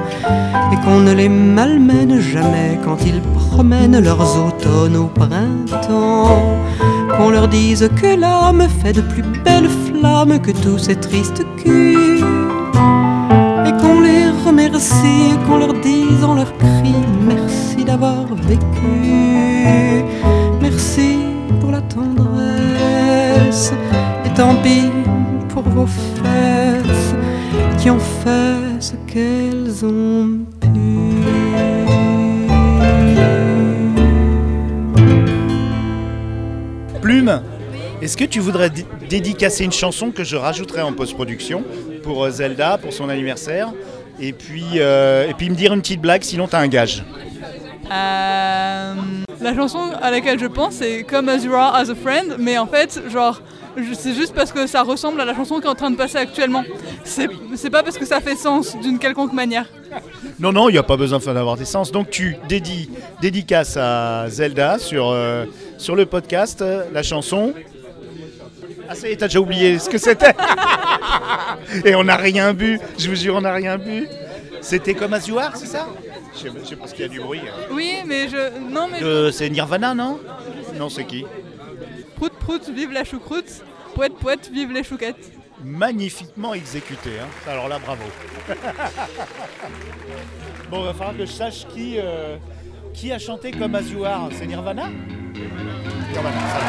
et 0.73 0.77
qu'on 0.83 1.01
ne 1.01 1.13
les 1.13 1.29
malmène 1.29 2.19
jamais 2.21 2.79
quand 2.83 2.97
ils 3.05 3.21
promènent 3.21 4.01
leurs 4.03 4.27
automnes 4.47 4.97
au 4.97 5.09
printemps. 5.09 6.57
Qu'on 7.15 7.29
leur 7.29 7.49
dise 7.49 7.87
que 8.01 8.19
l'âme 8.19 8.67
fait 8.81 8.95
de 8.95 9.03
plus 9.03 9.23
belles 9.45 9.69
flammes 9.69 10.39
que 10.41 10.53
tous 10.53 10.79
ces 10.79 10.97
tristes 10.97 11.45
culs 11.59 12.25
et 13.67 13.73
qu'on 13.81 14.01
les 14.01 14.25
remercie, 14.47 15.35
qu'on 15.47 15.59
leur 15.59 15.75
dise 15.75 16.25
en 16.25 16.35
leur 16.35 16.51
cri 16.57 16.95
merci 17.27 17.85
d'avoir 17.85 18.25
vécu, 18.53 20.07
merci 20.63 21.19
pour 21.61 21.73
la 21.73 21.83
tendresse, 21.83 23.75
et 24.25 24.31
tant 24.31 24.55
pis 24.63 25.08
pour 25.63 25.73
vos 25.73 25.87
fesses 25.87 27.15
qui 27.81 27.91
ont 27.91 27.99
fait 27.99 28.81
ce 28.81 28.95
qu'elles 29.07 29.85
ont 29.85 30.39
Plume, 37.01 37.41
est-ce 38.03 38.17
que 38.17 38.25
tu 38.25 38.41
voudrais 38.41 38.71
dé- 38.71 38.85
dédicacer 39.09 39.65
une 39.65 39.73
chanson 39.73 40.11
que 40.11 40.25
je 40.25 40.37
rajouterai 40.37 40.83
en 40.83 40.93
post-production 40.93 41.65
pour 42.03 42.25
euh, 42.25 42.31
Zelda, 42.31 42.79
pour 42.79 42.93
son 42.93 43.09
anniversaire 43.09 43.73
et 44.21 44.33
puis, 44.33 44.65
euh, 44.77 45.29
et 45.29 45.35
puis 45.35 45.49
me 45.49 45.55
dire 45.55 45.73
une 45.73 45.81
petite 45.81 46.01
blague, 46.01 46.23
sinon 46.23 46.49
t'as 46.49 46.59
un 46.59 46.67
gage. 46.67 47.05
Euh, 47.91 48.95
la 49.41 49.55
chanson 49.55 49.79
à 50.03 50.11
laquelle 50.11 50.39
je 50.41 50.47
pense 50.47 50.75
c'est 50.75 51.05
Come 51.05 51.29
As 51.29 51.45
You 51.45 51.55
Are 51.55 51.75
As 51.77 51.89
a 51.89 51.95
Friend, 51.95 52.37
mais 52.39 52.59
en 52.59 52.67
fait, 52.67 53.01
genre, 53.11 53.41
c'est 53.95 54.15
juste 54.15 54.35
parce 54.35 54.53
que 54.53 54.67
ça 54.67 54.83
ressemble 54.83 55.21
à 55.21 55.25
la 55.25 55.35
chanson 55.35 55.61
qui 55.61 55.67
est 55.67 55.71
en 55.71 55.75
train 55.75 55.91
de 55.91 55.97
passer 55.97 56.17
actuellement. 56.19 56.65
C'est 57.05 57.71
pas 57.71 57.83
parce 57.83 57.99
que 57.99 58.05
ça 58.07 58.21
fait 58.21 58.37
sens 58.37 58.77
d'une 58.79 58.99
quelconque 58.99 59.33
manière. 59.33 59.67
Non, 60.39 60.53
non, 60.53 60.69
il 60.69 60.73
n'y 60.73 60.79
a 60.79 60.83
pas 60.83 60.97
besoin 60.97 61.19
d'avoir 61.19 61.57
des 61.57 61.65
sens. 61.65 61.91
Donc 61.93 62.11
tu 62.11 62.37
dédies, 62.49 62.91
dédicaces 63.21 63.77
à 63.77 64.27
Zelda 64.29 64.79
sur, 64.79 65.11
euh, 65.11 65.45
sur 65.79 65.97
le 65.97 66.07
podcast, 66.07 66.63
euh, 66.63 66.85
la 66.93 67.03
chanson. 67.03 67.55
Ah 68.89 68.95
ça 68.95 69.09
y 69.09 69.13
est, 69.13 69.17
t'as 69.17 69.27
déjà 69.27 69.41
oublié 69.41 69.79
ce 69.79 69.89
que 69.91 69.99
c'était 69.99 70.35
Et 71.85 71.95
on 71.95 72.05
n'a 72.05 72.17
rien 72.17 72.55
bu, 72.55 72.81
je 72.99 73.09
vous 73.11 73.17
jure, 73.17 73.37
on 73.37 73.43
n'a 73.43 73.53
rien 73.53 73.77
bu. 73.77 74.09
C'était 74.61 74.95
comme 74.95 75.13
Azuar, 75.15 75.57
c'est 75.57 75.67
ça? 75.67 75.87
Je 76.35 76.41
sais, 76.41 76.49
je 76.63 76.69
sais 76.69 76.77
pas 76.77 76.87
ce 76.87 76.95
qu'il 76.95 77.03
y 77.03 77.05
a 77.05 77.09
du 77.09 77.21
bruit. 77.21 77.41
hein. 77.41 77.67
Oui, 77.73 77.95
mais 78.07 78.29
je. 78.29 78.37
Non, 78.71 78.87
mais. 78.91 79.03
Euh, 79.03 79.31
c'est 79.31 79.49
Nirvana, 79.51 79.95
non? 79.95 80.19
Non, 80.77 80.89
c'est 80.89 81.05
qui? 81.05 81.25
Prout 82.17 82.33
prout, 82.33 82.69
vive 82.69 82.93
la 82.93 83.05
choucroute. 83.05 83.63
Poète 83.99 84.15
poète, 84.15 84.49
vive 84.55 84.71
les 84.71 84.85
chouquettes. 84.85 85.33
Magnifiquement 85.65 86.55
exécuté. 86.55 87.19
Hein. 87.19 87.27
Alors 87.49 87.67
là, 87.67 87.81
bravo. 87.81 88.05
bon, 90.71 90.83
il 90.83 90.85
va 90.85 90.95
falloir 90.95 91.17
que 91.17 91.27
je 91.27 91.33
sache 91.33 91.67
qui, 91.75 91.97
euh, 91.99 92.37
qui 92.95 93.11
a 93.11 93.19
chanté 93.19 93.51
comme 93.51 93.75
Azuar. 93.75 94.29
C'est 94.31 94.47
Nirvana? 94.47 94.89
Nirvana, 96.13 96.39
ça 96.53 96.59
va. 96.61 96.65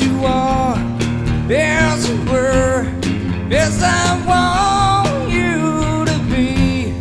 You 0.00 0.24
are, 0.24 0.99
as 1.52 2.08
you 2.08 2.16
were, 2.30 2.86
as 3.50 3.82
I 3.82 4.24
want 4.26 5.30
you 5.30 6.04
to 6.04 6.18
be, 6.30 6.94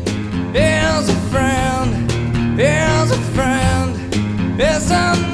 as 0.58 1.10
a 1.10 1.16
friend, 1.30 2.12
as 2.60 3.12
a 3.12 3.22
friend, 3.34 4.62
as 4.62 4.92
I 4.92 5.29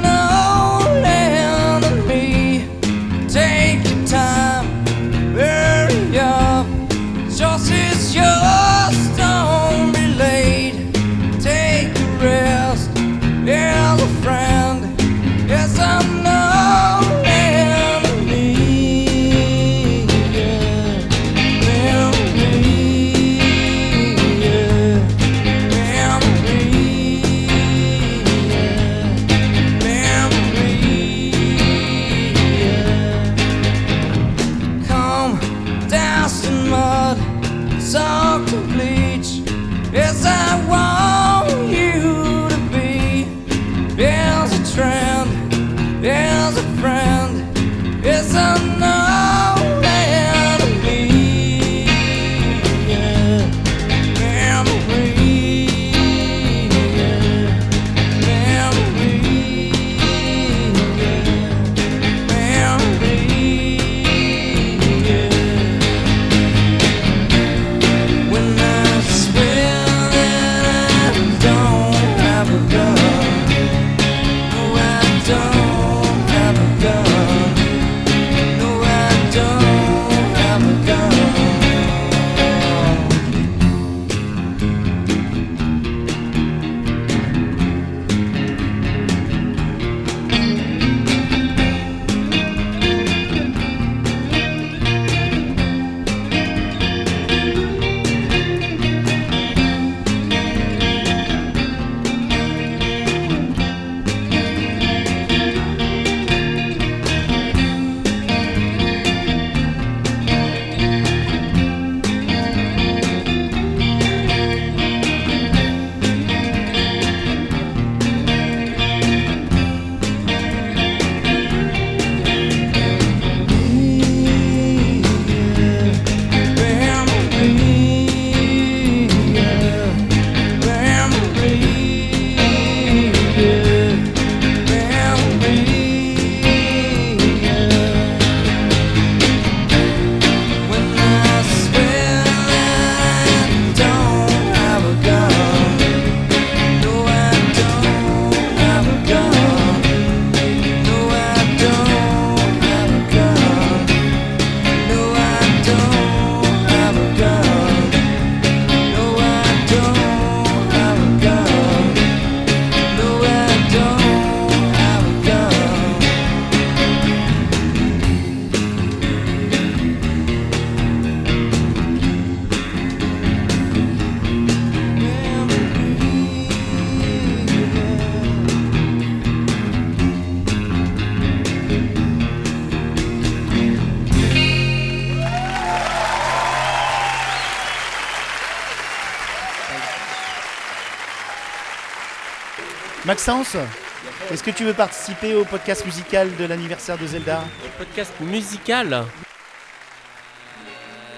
Est-ce 193.28 194.44
que 194.44 194.52
tu 194.52 194.62
veux 194.62 194.72
participer 194.72 195.34
au 195.34 195.44
podcast 195.44 195.84
musical 195.84 196.28
de 196.36 196.44
l'anniversaire 196.44 196.96
de 196.96 197.08
Zelda 197.08 197.42
Le 197.64 197.84
podcast 197.84 198.12
musical 198.20 198.92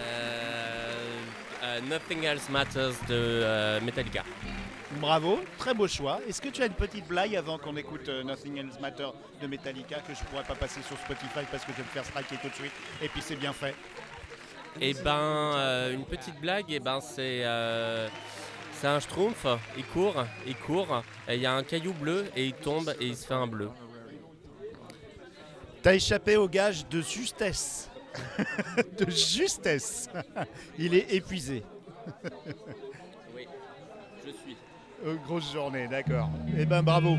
Euh, 0.06 1.20
euh, 1.62 1.80
Nothing 1.82 2.24
Else 2.24 2.48
Matters 2.48 2.94
de 3.08 3.14
euh, 3.14 3.80
Metallica. 3.82 4.24
Bravo, 4.92 5.40
très 5.58 5.74
beau 5.74 5.86
choix. 5.86 6.20
Est-ce 6.26 6.40
que 6.40 6.48
tu 6.48 6.62
as 6.62 6.66
une 6.66 6.72
petite 6.72 7.06
blague 7.06 7.36
avant 7.36 7.58
qu'on 7.58 7.76
écoute 7.76 8.08
euh, 8.08 8.22
Nothing 8.22 8.56
Else 8.56 8.80
Matter 8.80 9.08
de 9.42 9.46
Metallica 9.46 9.96
que 9.96 10.14
je 10.14 10.24
pourrais 10.30 10.44
pas 10.44 10.54
passer 10.54 10.80
sur 10.80 10.96
Spotify 10.96 11.44
parce 11.50 11.66
que 11.66 11.72
je 11.72 11.76
vais 11.76 11.82
me 11.82 11.88
faire 11.92 12.06
striker 12.06 12.36
tout 12.40 12.48
de 12.48 12.54
suite 12.54 12.72
et 13.02 13.08
puis 13.08 13.20
c'est 13.20 13.36
bien 13.36 13.52
fait? 13.52 13.74
Et 14.80 14.94
ben, 14.94 15.10
euh, 15.56 15.92
une 15.92 16.04
petite 16.04 16.40
blague, 16.40 16.70
et 16.72 16.78
ben 16.78 17.00
c'est 17.00 17.42
euh, 17.44 18.08
c'est 18.80 18.86
un 18.86 19.00
schtroumpf, 19.00 19.46
il 19.76 19.84
court, 19.84 20.24
il 20.46 20.56
court, 20.56 21.02
et 21.28 21.34
il 21.34 21.40
y 21.40 21.46
a 21.46 21.52
un 21.52 21.64
caillou 21.64 21.92
bleu 21.92 22.26
et 22.36 22.46
il 22.46 22.52
tombe 22.52 22.94
et 23.00 23.06
il 23.06 23.16
se 23.16 23.26
fait 23.26 23.34
un 23.34 23.46
bleu. 23.46 23.70
T'as 25.82 25.94
échappé 25.94 26.36
au 26.36 26.48
gage 26.48 26.88
de 26.88 27.00
justesse. 27.00 27.90
de 28.98 29.10
justesse. 29.10 30.08
Il 30.78 30.94
est 30.94 31.12
épuisé. 31.12 31.64
Oui, 33.34 33.46
je 34.24 34.30
suis. 34.30 34.56
Grosse 35.24 35.52
journée, 35.52 35.86
d'accord. 35.88 36.30
Eh 36.56 36.66
ben 36.66 36.82
bravo. 36.82 37.16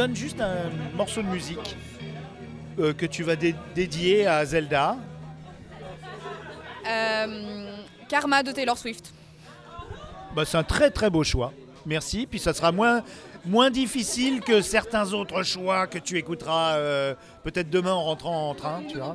Donnes 0.00 0.16
juste 0.16 0.40
un 0.40 0.70
morceau 0.96 1.20
de 1.20 1.26
musique 1.26 1.76
euh, 2.78 2.94
que 2.94 3.04
tu 3.04 3.22
vas 3.22 3.36
dé- 3.36 3.54
dédier 3.74 4.26
à 4.26 4.42
Zelda. 4.46 4.96
Euh, 6.88 7.76
Karma 8.08 8.42
de 8.42 8.50
Taylor 8.52 8.78
Swift. 8.78 9.12
Bah, 10.34 10.44
c'est 10.46 10.56
un 10.56 10.62
très 10.62 10.90
très 10.90 11.10
beau 11.10 11.22
choix. 11.22 11.52
Merci. 11.84 12.26
Puis 12.26 12.38
ça 12.38 12.54
sera 12.54 12.72
moins, 12.72 13.02
moins 13.44 13.70
difficile 13.70 14.40
que 14.40 14.62
certains 14.62 15.12
autres 15.12 15.42
choix 15.42 15.86
que 15.86 15.98
tu 15.98 16.16
écouteras 16.16 16.76
euh, 16.76 17.14
peut-être 17.44 17.68
demain 17.68 17.92
en 17.92 18.02
rentrant 18.04 18.48
en 18.50 18.54
train. 18.54 18.80
Tu 18.88 18.96
vois. 18.96 19.14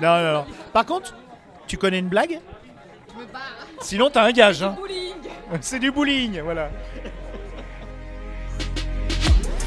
Non, 0.00 0.22
non, 0.22 0.32
non. 0.34 0.46
Par 0.72 0.86
contre, 0.86 1.16
tu 1.66 1.76
connais 1.78 1.98
une 1.98 2.08
blague? 2.08 2.38
Sinon, 3.80 4.08
t'as 4.08 4.22
un 4.24 4.30
gage. 4.32 4.62
hein. 4.62 4.76
C'est 5.60 5.80
du 5.80 5.90
bowling, 5.90 6.40
voilà. 6.42 6.70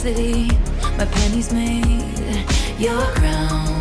Opacity. 0.00 0.48
My 0.96 1.04
pennies 1.04 1.52
made 1.52 2.44
your 2.78 3.00
crown. 3.14 3.80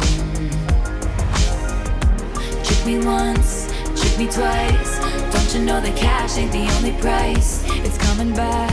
Trick 2.64 2.86
me 2.86 3.06
once, 3.06 3.72
trick 3.96 4.18
me 4.18 4.26
twice. 4.28 5.00
Don't 5.34 5.56
you 5.56 5.62
know 5.66 5.80
that 5.80 5.96
cash 5.96 6.38
ain't 6.38 6.52
the 6.52 6.68
only 6.78 6.92
price? 7.02 7.64
It's 7.86 7.98
coming 7.98 8.34
back 8.34 8.72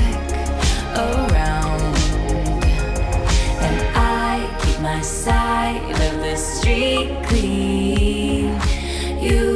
around. 0.97 1.97
And 3.63 3.97
I 3.97 4.59
keep 4.65 4.81
my 4.81 5.01
side 5.01 5.83
of 5.91 6.21
the 6.21 6.37
street 6.37 7.17
clean. 7.27 8.61
You 9.21 9.56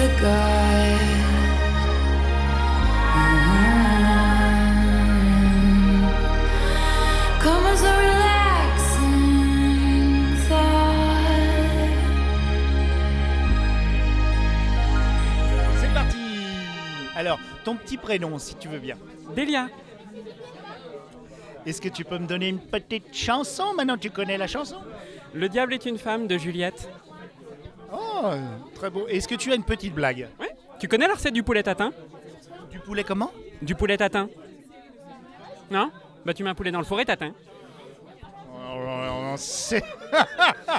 A 0.00 0.08
god. 0.20 0.80
C'est 15.78 15.94
parti 15.94 16.16
Alors, 17.16 17.38
ton 17.64 17.76
petit 17.76 17.96
prénom, 17.96 18.38
si 18.38 18.54
tu 18.54 18.68
veux 18.68 18.78
bien. 18.78 18.96
Delia. 19.36 19.68
Est-ce 21.66 21.80
que 21.80 21.88
tu 21.88 22.04
peux 22.04 22.18
me 22.18 22.26
donner 22.26 22.48
une 22.48 22.58
petite 22.58 23.14
chanson 23.14 23.74
Maintenant, 23.74 23.98
tu 23.98 24.10
connais 24.10 24.38
la 24.38 24.46
chanson? 24.46 24.76
Le 25.34 25.48
diable 25.48 25.74
est 25.74 25.84
une 25.84 25.98
femme 25.98 26.26
de 26.26 26.38
Juliette. 26.38 26.88
Oh, 27.92 28.30
très 28.74 28.90
beau. 28.90 29.06
Est-ce 29.08 29.26
que 29.28 29.34
tu 29.34 29.52
as 29.52 29.54
une 29.54 29.64
petite 29.64 29.94
blague? 29.94 30.28
Ouais. 30.38 30.50
Tu 30.78 30.88
connais 30.88 31.06
la 31.08 31.14
recette 31.14 31.34
du 31.34 31.42
poulet 31.42 31.62
tatin? 31.62 31.92
Du 32.70 32.78
poulet 32.78 33.04
comment? 33.04 33.30
Du 33.62 33.74
poulet 33.74 33.96
tatin. 33.96 34.28
Non? 35.70 35.90
Bah 36.24 36.34
tu 36.34 36.42
mets 36.44 36.50
un 36.50 36.54
poulet 36.54 36.70
dans 36.70 36.78
le 36.78 36.84
fourré 36.84 37.04
tatin. 37.04 37.32
Oh, 38.72 39.34
C'est 39.36 39.82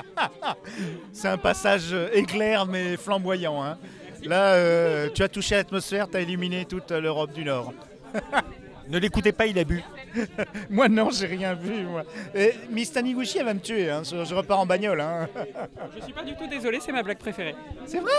C'est 1.14 1.28
un 1.28 1.38
passage 1.38 1.94
éclair 2.14 2.66
mais 2.66 2.98
flamboyant. 2.98 3.64
hein. 3.64 3.78
Là, 4.24 4.54
euh, 4.54 5.10
tu 5.14 5.24
as 5.24 5.30
touché 5.30 5.56
l'atmosphère, 5.56 6.08
tu 6.10 6.18
as 6.18 6.22
éliminé 6.22 6.66
toute 6.66 6.92
l'Europe 6.92 7.34
du 7.34 7.44
Nord. 7.44 7.74
Ne 8.92 8.98
l'écoutez 9.00 9.32
pas, 9.32 9.46
il 9.48 9.58
a 9.58 9.64
bu. 9.64 9.82
moi 10.70 10.90
non, 10.90 11.10
j'ai 11.12 11.26
rien 11.28 11.54
vu. 11.54 11.84
Moi. 11.84 12.04
Et 12.36 12.54
Miss 12.70 12.92
Taniguchi, 12.92 13.38
elle 13.40 13.46
va 13.46 13.54
me 13.54 13.60
tuer. 13.62 13.90
hein. 13.90 14.02
Je, 14.04 14.26
je 14.26 14.36
repars 14.36 14.60
en 14.60 14.66
bagnole. 14.66 15.00
hein. 15.02 15.28
Je 15.98 16.04
suis 16.04 16.14
pas 16.14 16.24
du 16.24 16.36
tout 16.36 16.46
désolé, 16.48 16.80
c'est 16.82 16.92
ma 16.92 17.02
blague 17.02 17.18
préférée. 17.18 17.56
C'est 17.86 18.00
vrai? 18.00 18.12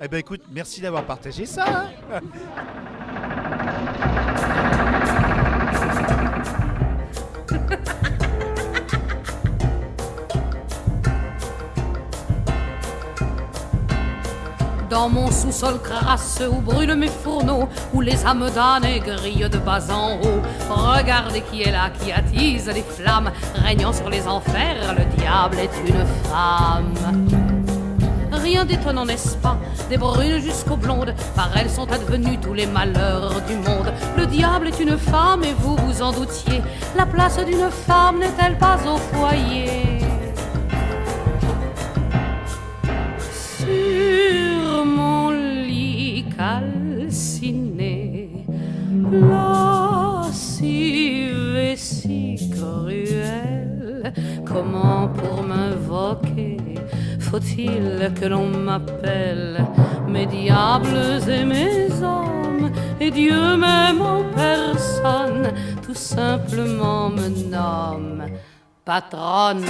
Eh 0.00 0.08
ben 0.08 0.18
écoute, 0.18 0.42
merci 0.50 0.80
d'avoir 0.80 1.04
partagé 1.04 1.44
ça. 1.46 1.86
hein. 2.12 2.20
Dans 14.88 15.08
mon 15.08 15.32
sous-sol 15.32 15.80
crasseux 15.82 16.48
où 16.48 16.60
brûlent 16.60 16.94
mes 16.94 17.08
fourneaux, 17.08 17.68
où 17.92 18.00
les 18.00 18.24
âmes 18.24 18.48
damnées 18.54 19.00
grillent 19.00 19.50
de 19.50 19.58
bas 19.58 19.80
en 19.90 20.14
haut. 20.14 20.42
Regardez 20.70 21.40
qui 21.40 21.62
est 21.62 21.72
là, 21.72 21.90
qui 21.90 22.12
attise 22.12 22.70
les 22.72 22.82
flammes, 22.82 23.30
régnant 23.56 23.92
sur 23.92 24.08
les 24.08 24.28
enfers, 24.28 24.94
le 24.96 25.04
diable 25.16 25.58
est 25.58 25.90
une 25.90 26.06
femme. 26.30 26.94
Rien 28.30 28.64
d'étonnant, 28.64 29.04
n'est-ce 29.04 29.36
pas? 29.36 29.56
Des 29.90 29.96
brunes 29.96 30.40
jusqu'aux 30.40 30.76
blondes, 30.76 31.14
par 31.34 31.50
elles 31.56 31.70
sont 31.70 31.90
advenus 31.90 32.38
tous 32.40 32.54
les 32.54 32.66
malheurs 32.66 33.40
du 33.48 33.56
monde. 33.56 33.92
Le 34.16 34.26
diable 34.26 34.68
est 34.68 34.78
une 34.78 34.96
femme 34.96 35.42
et 35.42 35.54
vous 35.58 35.76
vous 35.76 36.00
en 36.00 36.12
doutiez. 36.12 36.62
La 36.96 37.06
place 37.06 37.38
d'une 37.44 37.70
femme 37.70 38.20
n'est-elle 38.20 38.56
pas 38.56 38.78
au 38.86 38.98
foyer? 38.98 39.95
mon 44.84 45.30
lit 45.30 46.24
calciné, 46.36 48.30
et 50.62 51.76
si 51.76 52.50
cruelle, 52.54 54.12
comment 54.44 55.08
pour 55.08 55.42
m'invoquer 55.42 56.56
faut-il 57.18 58.12
que 58.18 58.26
l'on 58.26 58.46
m'appelle 58.46 59.64
mes 60.08 60.26
diables 60.26 61.20
et 61.28 61.44
mes 61.44 61.90
hommes? 62.02 62.70
Et 63.00 63.10
Dieu 63.10 63.56
même 63.56 64.00
en 64.00 64.22
personne 64.34 65.52
tout 65.84 65.94
simplement 65.94 67.10
me 67.10 67.28
nomme 67.50 68.24
patronne. 68.84 69.66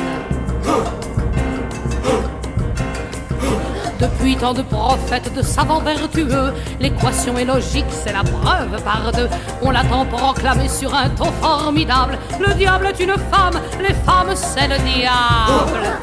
Depuis 3.99 4.37
tant 4.37 4.53
de 4.53 4.63
prophètes, 4.63 5.33
de 5.35 5.41
savants 5.41 5.81
vertueux, 5.81 6.53
l'équation 6.81 7.39
est 7.39 7.47
logique, 7.47 7.87
c'est 7.91 8.13
la 8.13 8.23
preuve 8.23 8.83
par 8.83 9.11
deux. 9.13 9.29
On 9.63 9.71
l'attend 9.71 10.05
proclamé 10.05 10.69
sur 10.69 10.95
un 10.95 11.09
ton 11.11 11.33
formidable. 11.41 12.19
Le 12.39 12.53
diable 12.55 12.89
est 12.89 13.01
une 13.03 13.15
femme, 13.33 13.59
les 13.81 13.95
femmes 13.95 14.35
c'est 14.35 14.69
le 14.69 14.77
diable. 14.79 15.99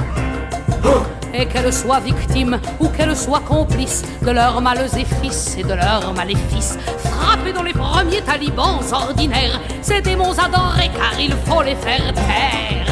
Et 1.36 1.46
qu'elle 1.46 1.72
soit 1.72 2.00
victime 2.00 2.60
ou 2.80 2.88
qu'elle 2.88 3.16
soit 3.16 3.42
complice 3.42 4.04
de 4.22 4.32
leurs 4.32 4.60
maléfices 4.60 5.56
et 5.58 5.64
de 5.64 5.74
leurs 5.74 6.14
maléfices, 6.14 6.78
frappés 6.98 7.54
dans 7.54 7.64
les 7.64 7.74
premiers 7.74 8.22
talibans 8.22 8.80
ordinaires, 8.92 9.60
ces 9.82 10.02
démons 10.02 10.38
adorés 10.38 10.90
car 10.96 11.20
il 11.20 11.36
faut 11.46 11.62
les 11.62 11.76
faire 11.76 12.14
taire. 12.14 12.88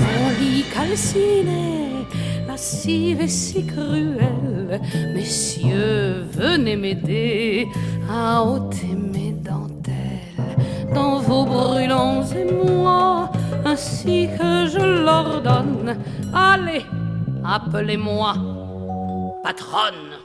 Sur 0.80 0.86
mon 0.86 0.86
lit 0.86 0.88
calciné, 0.88 2.06
lascive 2.46 3.20
et 3.20 3.28
si 3.28 3.66
cruelle, 3.66 4.80
messieurs, 5.14 6.24
venez 6.32 6.76
m'aider 6.76 7.68
à 8.10 8.42
ôter 8.42 8.94
mes 8.94 9.32
dentelles 9.32 10.56
dans 10.94 11.18
vos 11.20 11.44
brûlants 11.44 12.24
émois, 12.24 13.30
ainsi 13.64 14.28
que 14.38 14.66
je 14.66 15.04
l'ordonne. 15.04 15.98
Allez, 16.32 16.84
appelez-moi 17.44 18.34
patronne. 19.42 20.16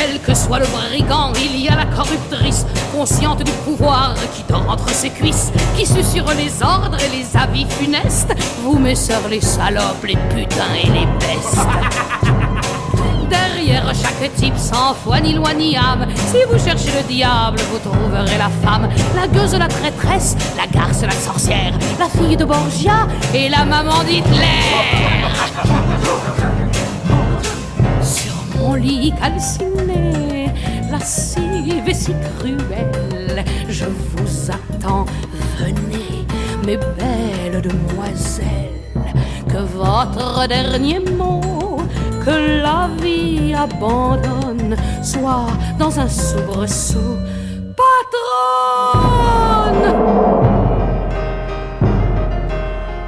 Quel 0.00 0.18
que 0.20 0.34
soit 0.34 0.60
le 0.60 0.66
brigand, 0.66 1.30
il 1.44 1.60
y 1.60 1.68
a 1.68 1.76
la 1.76 1.84
corruptrice, 1.84 2.64
consciente 2.90 3.42
du 3.42 3.52
pouvoir 3.66 4.14
qui 4.34 4.42
dort 4.48 4.64
entre 4.66 4.88
ses 4.88 5.10
cuisses, 5.10 5.52
qui 5.76 5.84
susurre 5.84 6.32
les 6.38 6.62
ordres 6.62 6.96
et 7.04 7.18
les 7.18 7.36
avis 7.36 7.66
funestes. 7.68 8.32
Vous, 8.62 8.78
mes 8.78 8.94
sœurs, 8.94 9.28
les 9.28 9.42
salopes, 9.42 10.02
les 10.02 10.16
putains 10.16 10.72
et 10.82 10.86
les 10.86 11.06
bestes. 11.18 11.66
Derrière 13.28 13.92
chaque 13.94 14.34
type 14.36 14.56
sans 14.56 14.94
foi 14.94 15.20
ni 15.20 15.34
loi 15.34 15.52
ni 15.52 15.76
âme, 15.76 16.06
si 16.16 16.38
vous 16.50 16.58
cherchez 16.58 16.92
le 16.96 17.06
diable, 17.06 17.58
vous 17.70 17.78
trouverez 17.90 18.38
la 18.38 18.48
femme, 18.66 18.88
la 19.14 19.26
gueuse, 19.28 19.54
la 19.54 19.68
traîtresse, 19.68 20.34
la 20.56 20.66
garce, 20.66 21.02
la 21.02 21.10
sorcière, 21.10 21.74
la 21.98 22.08
fille 22.08 22.38
de 22.38 22.46
Borgia 22.46 23.06
et 23.34 23.50
la 23.50 23.66
maman 23.66 24.02
d'Hitler. 24.04 24.46
Mon 28.60 28.74
lit 28.74 29.12
calciné, 29.18 30.50
lascive 30.90 31.88
et 31.88 31.94
si 31.94 32.12
cruelle, 32.38 33.44
je 33.68 33.86
vous 33.86 34.50
attends, 34.50 35.06
venez, 35.58 36.26
mes 36.66 36.76
belles 36.76 37.62
demoiselles, 37.62 38.68
que 39.48 39.58
votre 39.76 40.46
dernier 40.46 41.00
mot, 41.00 41.78
que 42.24 42.62
la 42.62 42.90
vie 43.02 43.54
abandonne, 43.54 44.76
soit 45.02 45.46
dans 45.78 45.98
un 45.98 46.08
soubresaut, 46.08 47.16
patronne. 47.80 49.00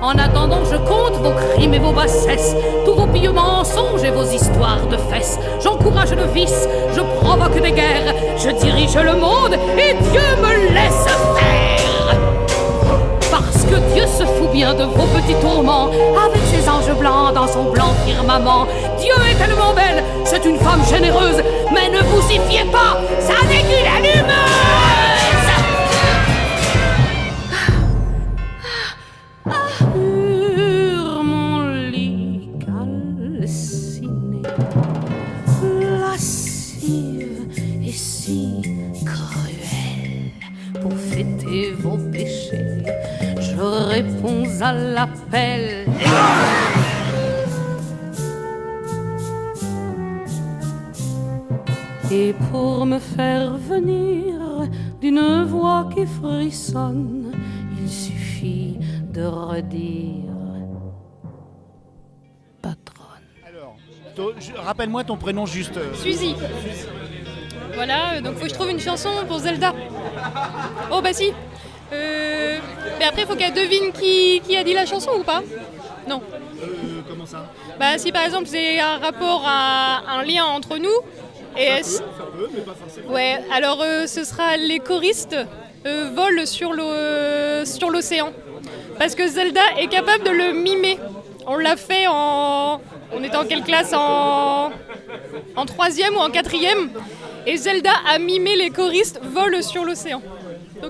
En 0.03 0.19
attendant, 0.19 0.65
je 0.65 0.77
compte 0.79 1.15
vos 1.23 1.31
crimes 1.55 1.75
et 1.75 1.79
vos 1.79 1.93
bassesses, 1.93 2.57
tous 2.85 2.95
vos 2.95 3.07
pieux 3.07 3.31
mensonges 3.31 4.03
et 4.03 4.11
vos 4.11 4.25
histoires 4.25 4.85
de 4.91 4.97
fesses. 4.97 5.39
J'encourage 5.63 6.11
le 6.11 6.25
vice, 6.35 6.69
je 6.93 7.01
provoque 7.21 7.63
des 7.63 7.71
guerres, 7.71 8.13
je 8.37 8.51
dirige 8.51 8.97
le 8.97 9.15
monde 9.15 9.55
et 9.79 9.95
Dieu 9.95 10.21
me 10.43 10.75
laisse 10.75 11.07
faire. 11.37 12.19
Parce 13.31 13.63
que 13.65 13.77
Dieu 13.95 14.05
se 14.09 14.25
fout 14.25 14.51
bien 14.53 14.75
de 14.75 14.83
vos 14.83 15.07
petits 15.07 15.41
tourments, 15.41 15.87
avec 15.87 16.43
ses 16.53 16.69
anges 16.69 16.99
blancs 16.99 17.33
dans 17.33 17.47
son 17.47 17.71
blanc 17.71 17.95
firmament. 18.05 18.67
Dieu 18.99 19.15
est 19.31 19.37
tellement 19.37 19.73
belle, 19.73 20.03
c'est 20.25 20.45
une 20.45 20.59
femme 20.59 20.83
généreuse, 20.85 21.41
mais 21.73 21.89
ne 21.97 22.03
vous 22.03 22.29
y 22.29 22.41
fiez 22.51 22.65
pas, 22.65 22.99
ça 23.21 23.35
n'est 23.47 23.63
qu'une 23.63 23.87
allumeuse. 23.87 24.72
Redire 59.53 60.25
je- 64.39 64.53
Rappelle-moi 64.61 65.05
ton 65.05 65.17
prénom 65.17 65.47
juste. 65.47 65.77
euh. 65.77 65.95
Suzy. 65.95 66.35
Voilà, 67.75 68.15
euh, 68.15 68.21
donc 68.21 68.35
faut 68.37 68.43
que 68.43 68.49
je 68.49 68.55
trouve 68.55 68.71
une 68.71 68.81
chanson 68.81 69.09
pour 69.27 69.39
Zelda. 69.39 69.75
Oh 70.91 71.01
bah 71.03 71.13
si. 71.13 71.33
Euh, 71.93 72.59
mais 72.99 73.05
après 73.05 73.23
faut 73.27 73.35
qu'elle 73.35 73.55
devine 73.55 73.93
qui, 73.93 74.41
qui 74.47 74.57
a 74.57 74.65
dit 74.65 74.75
la 74.75 74.87
chanson 74.87 75.11
ou 75.19 75.23
pas 75.23 75.43
Non. 76.09 76.21
comment 77.09 77.27
ça? 77.27 77.47
Bah 77.79 77.97
si 77.99 78.13
par 78.13 78.25
exemple 78.25 78.47
c'est 78.47 78.79
un 78.81 78.99
rapport, 78.99 79.43
à 79.47 80.03
un 80.19 80.23
lien 80.25 80.45
entre 80.45 80.77
nous. 80.79 80.99
Et 81.57 81.65
est-ce- 81.65 81.99
Ça 81.99 82.05
peut, 82.37 82.49
mais 82.55 82.61
pas 82.61 82.75
forcément. 82.75 83.13
Ouais, 83.13 83.41
alors 83.53 83.81
euh, 83.83 84.07
ce 84.07 84.25
sera 84.25 84.57
les 84.57 84.79
choristes 84.79 85.37
euh, 85.87 86.11
volent 86.15 86.45
euh, 86.79 87.65
sur 87.67 87.91
l'océan. 87.91 88.33
Parce 89.03 89.17
que 89.17 89.27
Zelda 89.27 89.61
est 89.81 89.89
capable 89.89 90.23
de 90.23 90.31
le 90.31 90.53
mimer. 90.53 90.97
On 91.49 91.57
l'a 91.57 91.75
fait 91.77 92.07
en. 92.09 92.81
On 93.13 93.25
était 93.25 93.35
en 93.35 93.45
quelle 93.45 93.65
classe 93.65 93.93
En. 93.93 94.71
En 95.57 95.67
troisième 95.67 96.15
ou 96.15 96.19
en 96.21 96.31
quatrième. 96.31 96.89
Et 97.45 97.57
Zelda 97.57 97.91
a 98.09 98.21
mimé 98.21 98.55
les 98.55 98.71
choristes 98.71 99.19
volent 99.21 99.61
sur 99.61 99.85
l'océan. 99.85 100.23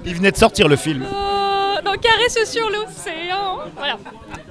Il 0.05 0.15
venait 0.15 0.31
de 0.31 0.37
sortir 0.37 0.69
le 0.69 0.77
film. 0.77 1.05
Euh, 1.05 1.81
donc 1.81 2.01
caresse 2.03 2.39
sur 2.51 2.69
l'océan. 2.69 3.61
Voilà. 3.79 3.97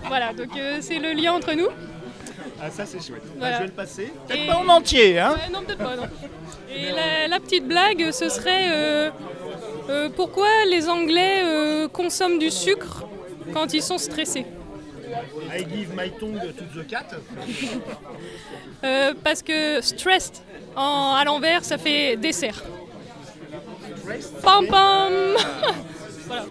Voilà, 0.08 0.34
donc 0.34 0.58
euh, 0.58 0.80
c'est 0.82 0.98
le 0.98 1.12
lien 1.14 1.34
entre 1.34 1.54
nous. 1.54 1.68
Ah, 2.60 2.72
ça 2.72 2.88
c'est 2.88 2.98
chouette. 3.00 3.22
Voilà. 3.38 3.58
je 3.58 3.62
vais 3.62 3.68
le 3.68 3.74
passer. 3.74 4.04
Et- 4.06 4.28
Peut-être 4.28 4.48
pas 4.48 4.58
en 4.58 4.70
entier, 4.70 5.20
hein 5.20 5.36
Ouais, 5.36 5.54
non, 5.54 5.62
peut-être 5.62 5.78
pas, 5.78 5.96
non. 5.96 6.08
Et 6.76 6.92
la, 6.94 7.28
la 7.28 7.40
petite 7.40 7.68
blague, 7.68 8.10
ce 8.10 8.28
serait 8.28 8.72
euh, 8.72 9.12
euh, 9.92 10.10
pourquoi 10.16 10.48
les 10.68 10.90
Anglais 10.90 11.44
euh, 11.44 11.88
consomment 11.88 12.40
du 12.40 12.50
sucre 12.50 13.04
quand 13.54 13.74
ils 13.74 13.82
sont 13.82 13.98
stressés 13.98 14.46
I 15.54 15.66
give 15.70 15.94
my 15.96 16.10
tongue 16.12 16.40
to 16.58 16.80
the 16.82 16.88
cat. 16.88 17.08
Euh, 18.84 19.14
Parce 19.24 19.44
que 19.44 19.80
stressed 19.82 20.42
en, 20.76 21.14
à 21.16 21.24
l'envers, 21.24 21.64
ça 21.64 21.78
fait 21.78 22.16
dessert. 22.18 22.64
Pam 24.42 24.66
pam 24.68 25.12
Voilà. 26.28 26.46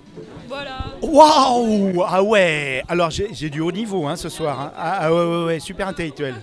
Voilà. 0.48 0.78
Waouh 1.02 2.04
Ah 2.06 2.22
ouais 2.22 2.82
Alors 2.88 3.10
j'ai 3.10 3.28
j'ai 3.32 3.50
du 3.50 3.60
haut 3.60 3.72
niveau 3.72 4.06
hein, 4.06 4.14
ce 4.16 4.28
soir. 4.28 4.60
hein. 4.60 4.72
Ah, 4.76 4.98
ah 5.00 5.12
ouais, 5.14 5.24
ouais, 5.24 5.44
ouais, 5.46 5.60
super 5.60 5.88
intellectuel. 5.88 6.34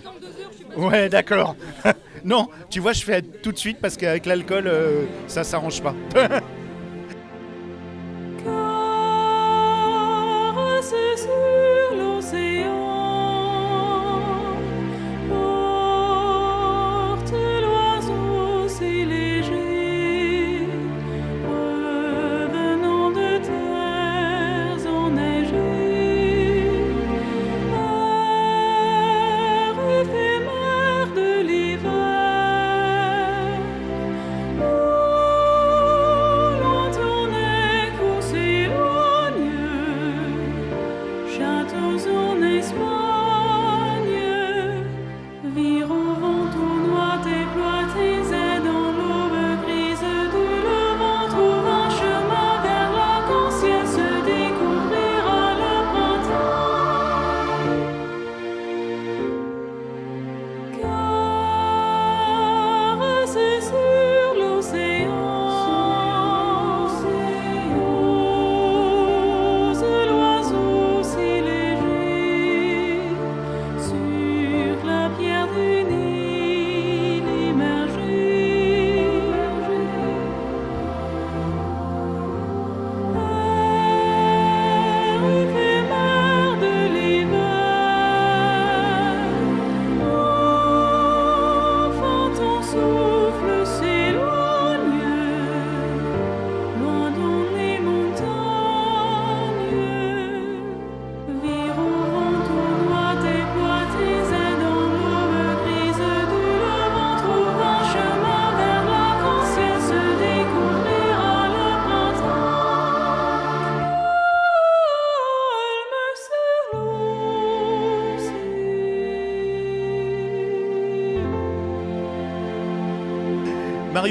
Ouais, 0.76 1.08
d'accord. 1.08 1.56
non, 2.24 2.48
tu 2.68 2.80
vois, 2.80 2.92
je 2.92 3.02
fais 3.04 3.22
tout 3.22 3.52
de 3.52 3.58
suite 3.58 3.78
parce 3.80 3.96
qu'avec 3.96 4.26
l'alcool, 4.26 4.66
euh, 4.66 5.04
ça 5.26 5.42
s'arrange 5.44 5.80
pas. 5.82 5.94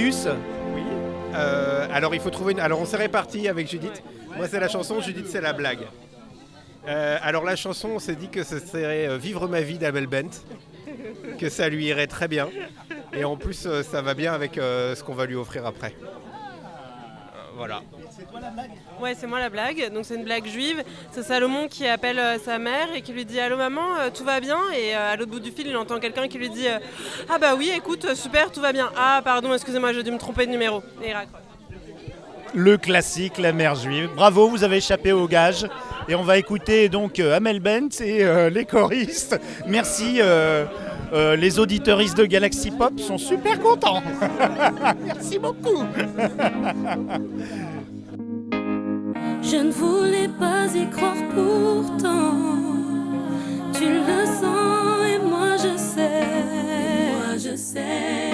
Oui. 0.07 0.83
Euh, 1.35 1.85
alors 1.91 2.15
il 2.15 2.21
faut 2.21 2.29
trouver 2.29 2.53
une... 2.53 2.61
Alors 2.61 2.79
on 2.79 2.85
s'est 2.85 2.95
répartis 2.95 3.49
avec 3.49 3.69
Judith. 3.69 4.01
Moi 4.37 4.47
c'est 4.47 4.59
la 4.59 4.69
chanson, 4.69 5.01
Judith 5.01 5.27
c'est 5.27 5.41
la 5.41 5.51
blague. 5.51 5.85
Euh, 6.87 7.17
alors 7.21 7.43
la 7.43 7.57
chanson, 7.57 7.89
on 7.95 7.99
s'est 7.99 8.15
dit 8.15 8.29
que 8.29 8.43
ce 8.43 8.59
serait 8.59 9.09
euh, 9.09 9.17
Vivre 9.17 9.49
ma 9.49 9.59
vie 9.59 9.77
d'Abel 9.77 10.07
Bent, 10.07 10.29
que 11.37 11.49
ça 11.49 11.67
lui 11.67 11.87
irait 11.87 12.07
très 12.07 12.29
bien. 12.29 12.47
Et 13.11 13.25
en 13.25 13.35
plus 13.35 13.67
ça 13.83 14.01
va 14.01 14.13
bien 14.13 14.33
avec 14.33 14.53
ce 14.55 15.03
qu'on 15.03 15.13
va 15.13 15.25
lui 15.25 15.35
offrir 15.35 15.65
après. 15.65 15.93
Ouais, 19.01 19.13
c'est 19.15 19.27
moi 19.27 19.39
la 19.39 19.49
blague. 19.49 19.91
Donc 19.93 20.05
c'est 20.05 20.15
une 20.15 20.23
blague 20.23 20.45
juive. 20.45 20.83
C'est 21.11 21.23
Salomon 21.23 21.67
qui 21.67 21.87
appelle 21.87 22.19
euh, 22.19 22.37
sa 22.39 22.57
mère 22.57 22.87
et 22.95 23.01
qui 23.01 23.13
lui 23.13 23.25
dit 23.25 23.39
Allô 23.39 23.57
maman, 23.57 23.95
euh, 23.99 24.09
tout 24.13 24.23
va 24.23 24.39
bien? 24.39 24.57
Et 24.75 24.95
euh, 24.95 25.13
à 25.13 25.15
l'autre 25.15 25.31
bout 25.31 25.39
du 25.39 25.51
fil, 25.51 25.67
il 25.67 25.77
entend 25.77 25.99
quelqu'un 25.99 26.27
qui 26.27 26.37
lui 26.37 26.49
dit 26.49 26.67
Ah 27.29 27.37
bah 27.37 27.55
oui, 27.55 27.71
écoute, 27.75 28.15
super, 28.15 28.51
tout 28.51 28.61
va 28.61 28.73
bien. 28.73 28.89
Ah 28.97 29.21
pardon, 29.23 29.53
excusez-moi, 29.53 29.93
j'ai 29.93 30.03
dû 30.03 30.11
me 30.11 30.17
tromper 30.17 30.45
de 30.45 30.51
numéro. 30.51 30.81
Et. 31.03 31.13
Le 32.53 32.77
classique, 32.77 33.37
la 33.37 33.51
mère 33.51 33.75
juive. 33.75 34.09
Bravo, 34.15 34.47
vous 34.47 34.63
avez 34.63 34.77
échappé 34.77 35.11
au 35.11 35.27
gage. 35.27 35.67
Et 36.09 36.15
on 36.15 36.23
va 36.23 36.37
écouter 36.37 36.87
donc 36.87 37.19
Amel 37.19 37.59
Bent 37.59 38.01
et 38.01 38.49
les 38.49 38.65
choristes. 38.65 39.39
Merci. 39.67 40.21
les 41.13 41.59
auditeuristes 41.59 42.17
de 42.17 42.25
Galaxy 42.25 42.71
Pop 42.71 42.99
sont 42.99 43.17
super 43.17 43.59
contents. 43.59 44.01
Merci 45.05 45.37
beaucoup. 45.37 45.83
Je 49.49 49.55
ne 49.55 49.71
voulais 49.71 50.27
pas 50.27 50.65
y 50.75 50.89
croire 50.89 51.15
pourtant. 51.33 52.35
Tu 53.73 53.85
le 53.85 54.25
sens 54.25 54.99
et 55.07 55.19
moi 55.25 55.55
je 55.55 55.77
sais. 55.77 56.25
Moi 57.15 57.37
je 57.37 57.55
sais 57.55 58.33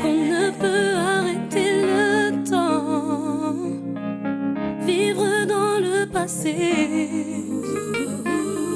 qu'on 0.00 0.18
ne 0.34 0.50
peut 0.62 0.94
arrêter 0.94 1.82
le 1.82 2.44
temps. 2.48 3.56
Vivre 4.86 5.26
dans 5.48 5.80
le 5.80 6.06
passé. 6.06 6.54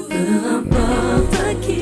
Peu 0.09 0.29
importe 0.57 1.35
à 1.49 1.53
qui 1.65 1.76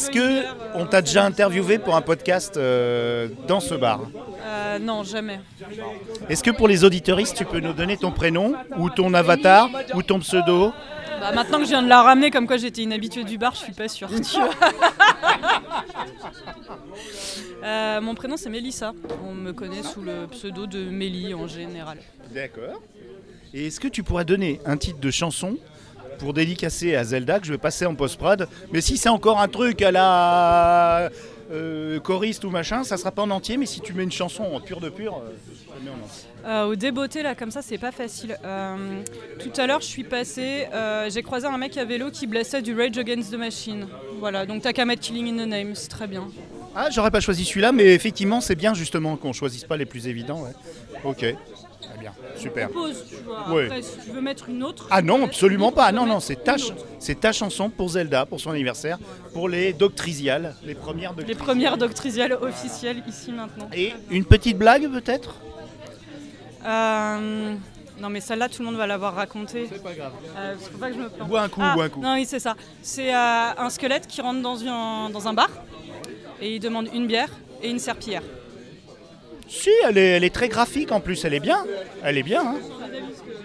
Est-ce 0.00 0.10
que 0.10 0.44
on 0.74 0.86
t'a 0.86 1.02
déjà 1.02 1.26
interviewé 1.26 1.78
pour 1.78 1.94
un 1.94 2.00
podcast 2.00 2.56
euh, 2.56 3.28
dans 3.46 3.60
ce 3.60 3.74
bar? 3.74 4.00
Euh, 4.46 4.78
non, 4.78 5.02
jamais. 5.02 5.40
Est-ce 6.30 6.42
que 6.42 6.50
pour 6.50 6.68
les 6.68 6.84
auditeuristes, 6.84 7.36
tu 7.36 7.44
peux 7.44 7.60
nous 7.60 7.74
donner 7.74 7.98
ton 7.98 8.10
prénom 8.10 8.54
ou 8.78 8.88
ton 8.88 9.12
avatar 9.12 9.68
ou 9.92 10.02
ton 10.02 10.18
pseudo? 10.20 10.72
Bah, 11.20 11.32
maintenant 11.34 11.58
que 11.58 11.64
je 11.64 11.68
viens 11.68 11.82
de 11.82 11.88
la 11.90 12.02
ramener, 12.02 12.30
comme 12.30 12.46
quoi 12.46 12.56
j'étais 12.56 12.82
une 12.82 12.94
habituée 12.94 13.24
du 13.24 13.36
bar, 13.36 13.54
je 13.54 13.58
suis 13.58 13.72
pas 13.74 13.88
sûre. 13.88 14.08
Euh, 17.62 18.00
mon 18.00 18.14
prénom 18.14 18.38
c'est 18.38 18.48
Mélissa. 18.48 18.94
On 19.22 19.34
me 19.34 19.52
connaît 19.52 19.82
sous 19.82 20.00
le 20.00 20.26
pseudo 20.28 20.66
de 20.66 20.88
Mélie 20.88 21.34
en 21.34 21.46
général. 21.46 21.98
D'accord. 22.30 22.80
Et 23.52 23.66
est-ce 23.66 23.78
que 23.80 23.88
tu 23.88 24.02
pourrais 24.02 24.24
donner 24.24 24.62
un 24.64 24.78
titre 24.78 24.98
de 24.98 25.10
chanson 25.10 25.58
pour 26.20 26.34
dédicacer 26.34 26.94
à 26.94 27.02
Zelda 27.02 27.40
que 27.40 27.46
je 27.46 27.52
vais 27.52 27.58
passer 27.58 27.86
en 27.86 27.94
post-prod 27.94 28.46
Mais 28.72 28.80
si 28.80 28.96
c'est 28.96 29.08
encore 29.08 29.40
un 29.40 29.48
truc 29.48 29.82
à 29.82 29.90
la 29.90 31.10
euh, 31.50 31.98
choriste 31.98 32.44
ou 32.44 32.50
machin, 32.50 32.84
ça 32.84 32.96
sera 32.96 33.10
pas 33.10 33.22
en 33.22 33.30
entier, 33.30 33.56
mais 33.56 33.66
si 33.66 33.80
tu 33.80 33.92
mets 33.92 34.04
une 34.04 34.12
chanson 34.12 34.44
en 34.44 34.60
pur 34.60 34.80
de 34.80 34.88
pur, 34.88 35.16
euh, 35.16 35.32
je 35.48 35.84
mets 35.84 35.90
en 35.90 35.94
entier. 35.94 36.28
Euh, 36.46 36.64
au 36.66 36.74
débeauté 36.74 37.22
là 37.22 37.34
comme 37.34 37.50
ça 37.50 37.60
c'est 37.60 37.78
pas 37.78 37.90
facile. 37.90 38.38
Euh, 38.44 39.02
tout 39.40 39.52
à 39.60 39.66
l'heure 39.66 39.80
je 39.80 39.86
suis 39.86 40.04
passé, 40.04 40.68
j'ai 41.08 41.22
croisé 41.22 41.46
un 41.46 41.58
mec 41.58 41.76
à 41.76 41.84
vélo 41.84 42.10
qui 42.10 42.26
blessait 42.26 42.62
du 42.62 42.74
Rage 42.74 42.98
Against 42.98 43.32
the 43.32 43.36
Machine. 43.36 43.86
Voilà, 44.20 44.46
donc 44.46 44.62
t'as 44.62 44.72
qu'à 44.72 44.84
mettre 44.84 45.02
Killing 45.02 45.38
in 45.38 45.44
the 45.44 45.48
Name, 45.48 45.74
c'est 45.74 45.88
très 45.88 46.06
bien. 46.06 46.28
Ah, 46.76 46.88
j'aurais 46.90 47.10
pas 47.10 47.20
choisi 47.20 47.44
celui-là, 47.44 47.72
mais 47.72 47.94
effectivement, 47.94 48.40
c'est 48.40 48.54
bien 48.54 48.74
justement 48.74 49.16
qu'on 49.16 49.32
choisisse 49.32 49.64
pas 49.64 49.76
les 49.76 49.86
plus 49.86 50.06
évidents. 50.06 50.42
ouais. 50.42 50.52
Ok, 51.02 51.24
très 51.80 51.98
bien, 51.98 52.12
super. 52.36 52.68
Propose, 52.70 53.04
tu 53.08 53.16
vois. 53.24 53.48
Ouais. 53.52 53.66
Après, 53.66 53.82
si 53.82 53.98
tu 54.04 54.10
veux 54.10 54.20
mettre 54.20 54.48
une 54.48 54.62
autre. 54.62 54.86
Ah 54.90 55.02
non, 55.02 55.24
absolument 55.24 55.72
pas. 55.72 55.90
Non, 55.92 56.06
non, 56.06 56.20
c'est 56.20 56.42
ta, 56.44 56.56
ch- 56.58 56.72
c'est 56.98 57.18
ta 57.20 57.32
chanson 57.32 57.70
pour 57.70 57.88
Zelda, 57.90 58.26
pour 58.26 58.40
son 58.40 58.50
anniversaire, 58.50 58.98
pour 59.32 59.48
les 59.48 59.72
Doctrisiales, 59.72 60.54
les 60.64 60.74
premières 60.74 61.10
Les 61.10 61.16
Doctrisiales. 61.24 61.44
premières 61.46 61.76
doctrisiales 61.78 62.32
officielles 62.34 63.02
ici 63.08 63.32
maintenant. 63.32 63.68
Et 63.74 63.92
une 64.10 64.24
petite 64.24 64.56
blague 64.58 64.90
peut-être? 64.90 65.36
Euh, 66.66 67.54
Non 68.00 68.08
mais 68.10 68.20
celle-là 68.20 68.48
tout 68.48 68.60
le 68.62 68.66
monde 68.66 68.76
va 68.76 68.86
l'avoir 68.86 69.14
racontée. 69.14 69.68
C'est 69.70 69.82
pas 69.82 69.92
grave. 69.94 70.12
faut 70.60 70.78
pas 70.78 70.88
que 70.88 70.94
je 70.94 71.00
me 71.00 71.08
plante. 71.08 71.28
Bois 71.28 71.42
un 71.42 71.48
coup, 71.48 71.60
Ah, 71.62 71.74
bois 71.74 71.84
un 71.84 71.88
coup. 71.88 72.00
Non 72.00 72.14
oui 72.14 72.24
c'est 72.26 72.38
ça. 72.40 72.54
C'est 72.82 73.14
euh, 73.14 73.50
un 73.58 73.70
squelette 73.70 74.06
qui 74.06 74.20
rentre 74.20 74.40
dans, 74.42 74.56
une- 74.56 75.12
dans 75.12 75.28
un 75.28 75.32
bar 75.34 75.50
et 76.40 76.54
il 76.56 76.60
demande 76.60 76.88
une 76.94 77.06
bière 77.06 77.28
et 77.62 77.70
une 77.70 77.78
serpillière. 77.78 78.22
Si, 79.50 79.70
elle 79.84 79.98
est, 79.98 80.06
elle 80.16 80.24
est 80.24 80.32
très 80.34 80.48
graphique 80.48 80.92
en 80.92 81.00
plus, 81.00 81.24
elle 81.24 81.34
est 81.34 81.40
bien. 81.40 81.66
Elle 82.04 82.16
est 82.18 82.22
bien. 82.22 82.40
hein. 82.42 82.54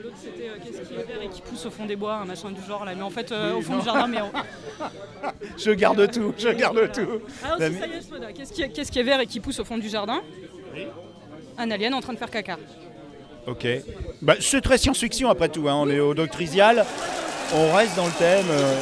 L'autre 0.03 0.15
c'était 0.21 0.49
euh, 0.49 0.53
qu'est-ce 0.63 0.87
qui 0.87 0.93
est 0.93 1.03
vert 1.03 1.21
et 1.23 1.27
qui 1.29 1.41
pousse 1.41 1.65
au 1.65 1.71
fond 1.71 1.85
des 1.85 1.95
bois, 1.95 2.15
un 2.15 2.25
machin 2.25 2.51
du 2.51 2.61
genre 2.67 2.85
là. 2.85 2.93
Mais 2.95 3.01
en 3.01 3.09
fait 3.09 3.31
euh, 3.31 3.55
au 3.55 3.61
fond 3.61 3.77
du 3.79 3.85
jardin 3.85 4.07
mais... 4.07 4.19
Je 5.57 5.71
garde 5.71 6.11
tout, 6.11 6.33
je 6.37 6.49
garde 6.49 6.91
tout. 6.91 7.21
Ah 7.43 7.49
non, 7.49 7.55
La 7.59 7.67
si, 7.67 7.73
mi- 7.73 7.79
ça 7.79 7.87
y 7.87 7.89
est. 8.29 8.33
Qu'est-ce 8.33 8.53
qui, 8.53 8.61
est- 8.61 8.69
qu'est-ce 8.69 8.91
qui 8.91 8.99
est 8.99 9.03
vert 9.03 9.19
et 9.19 9.25
qui 9.25 9.39
pousse 9.39 9.59
au 9.59 9.65
fond 9.65 9.77
du 9.79 9.89
jardin 9.89 10.21
Un 11.57 11.71
alien 11.71 11.93
en 11.95 12.01
train 12.01 12.13
de 12.13 12.19
faire 12.19 12.29
caca. 12.29 12.57
Ok. 13.47 13.65
Bah, 14.21 14.35
c'est 14.39 14.61
très 14.61 14.77
science-fiction 14.77 15.29
après 15.29 15.49
tout. 15.49 15.67
hein. 15.67 15.75
On 15.75 15.89
est 15.89 15.99
au 15.99 16.13
Doctrisial. 16.13 16.85
On 17.53 17.73
reste 17.73 17.95
dans 17.95 18.05
le 18.05 18.11
thème. 18.11 18.45
euh. 18.51 18.75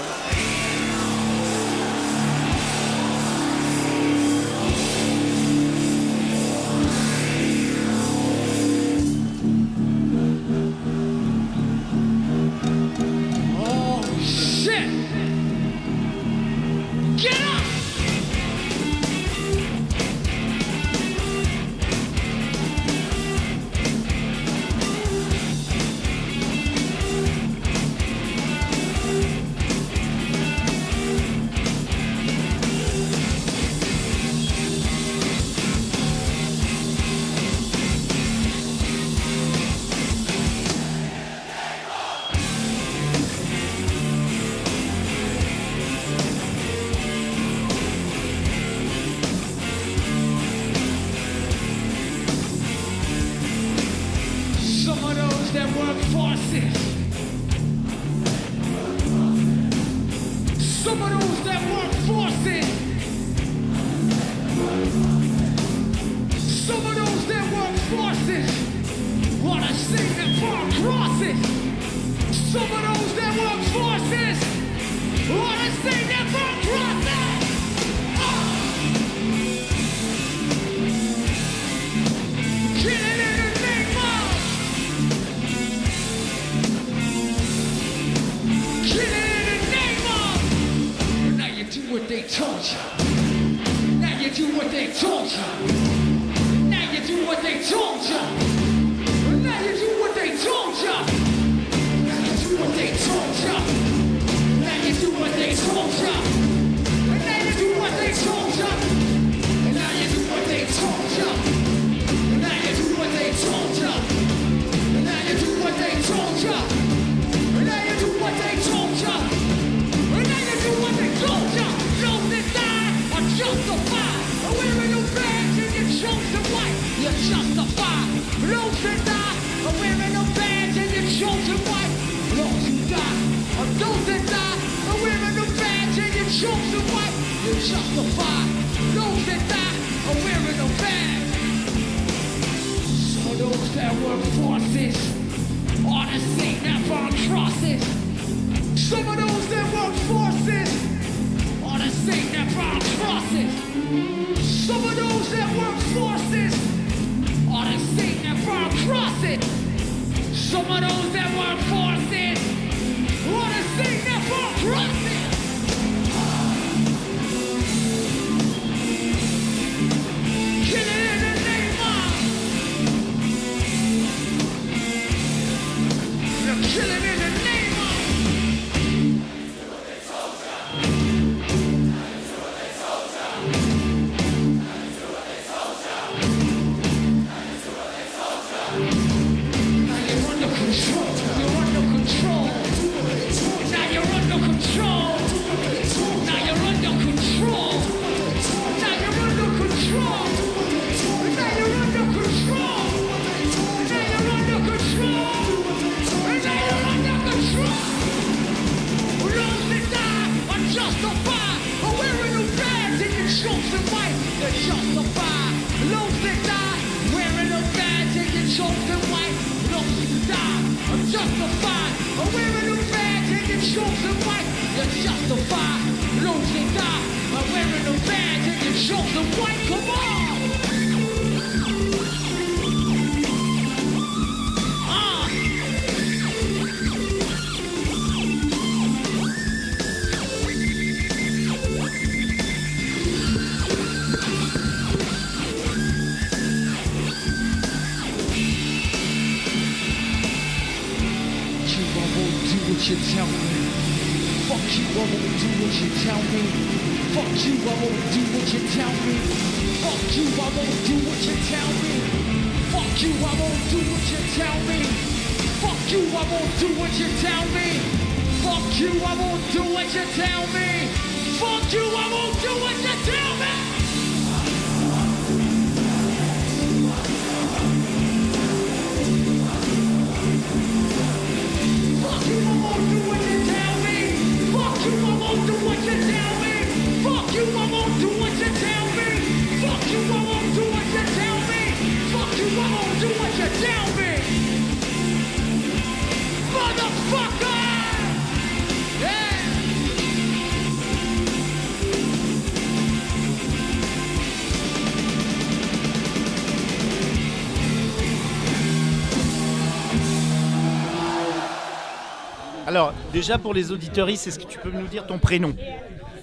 Déjà 313.13 313.37
pour 313.37 313.53
les 313.53 313.71
auditeuristes, 313.71 314.27
est-ce 314.27 314.39
que 314.39 314.45
tu 314.45 314.57
peux 314.59 314.71
nous 314.71 314.87
dire 314.87 315.05
ton 315.05 315.19
prénom 315.19 315.55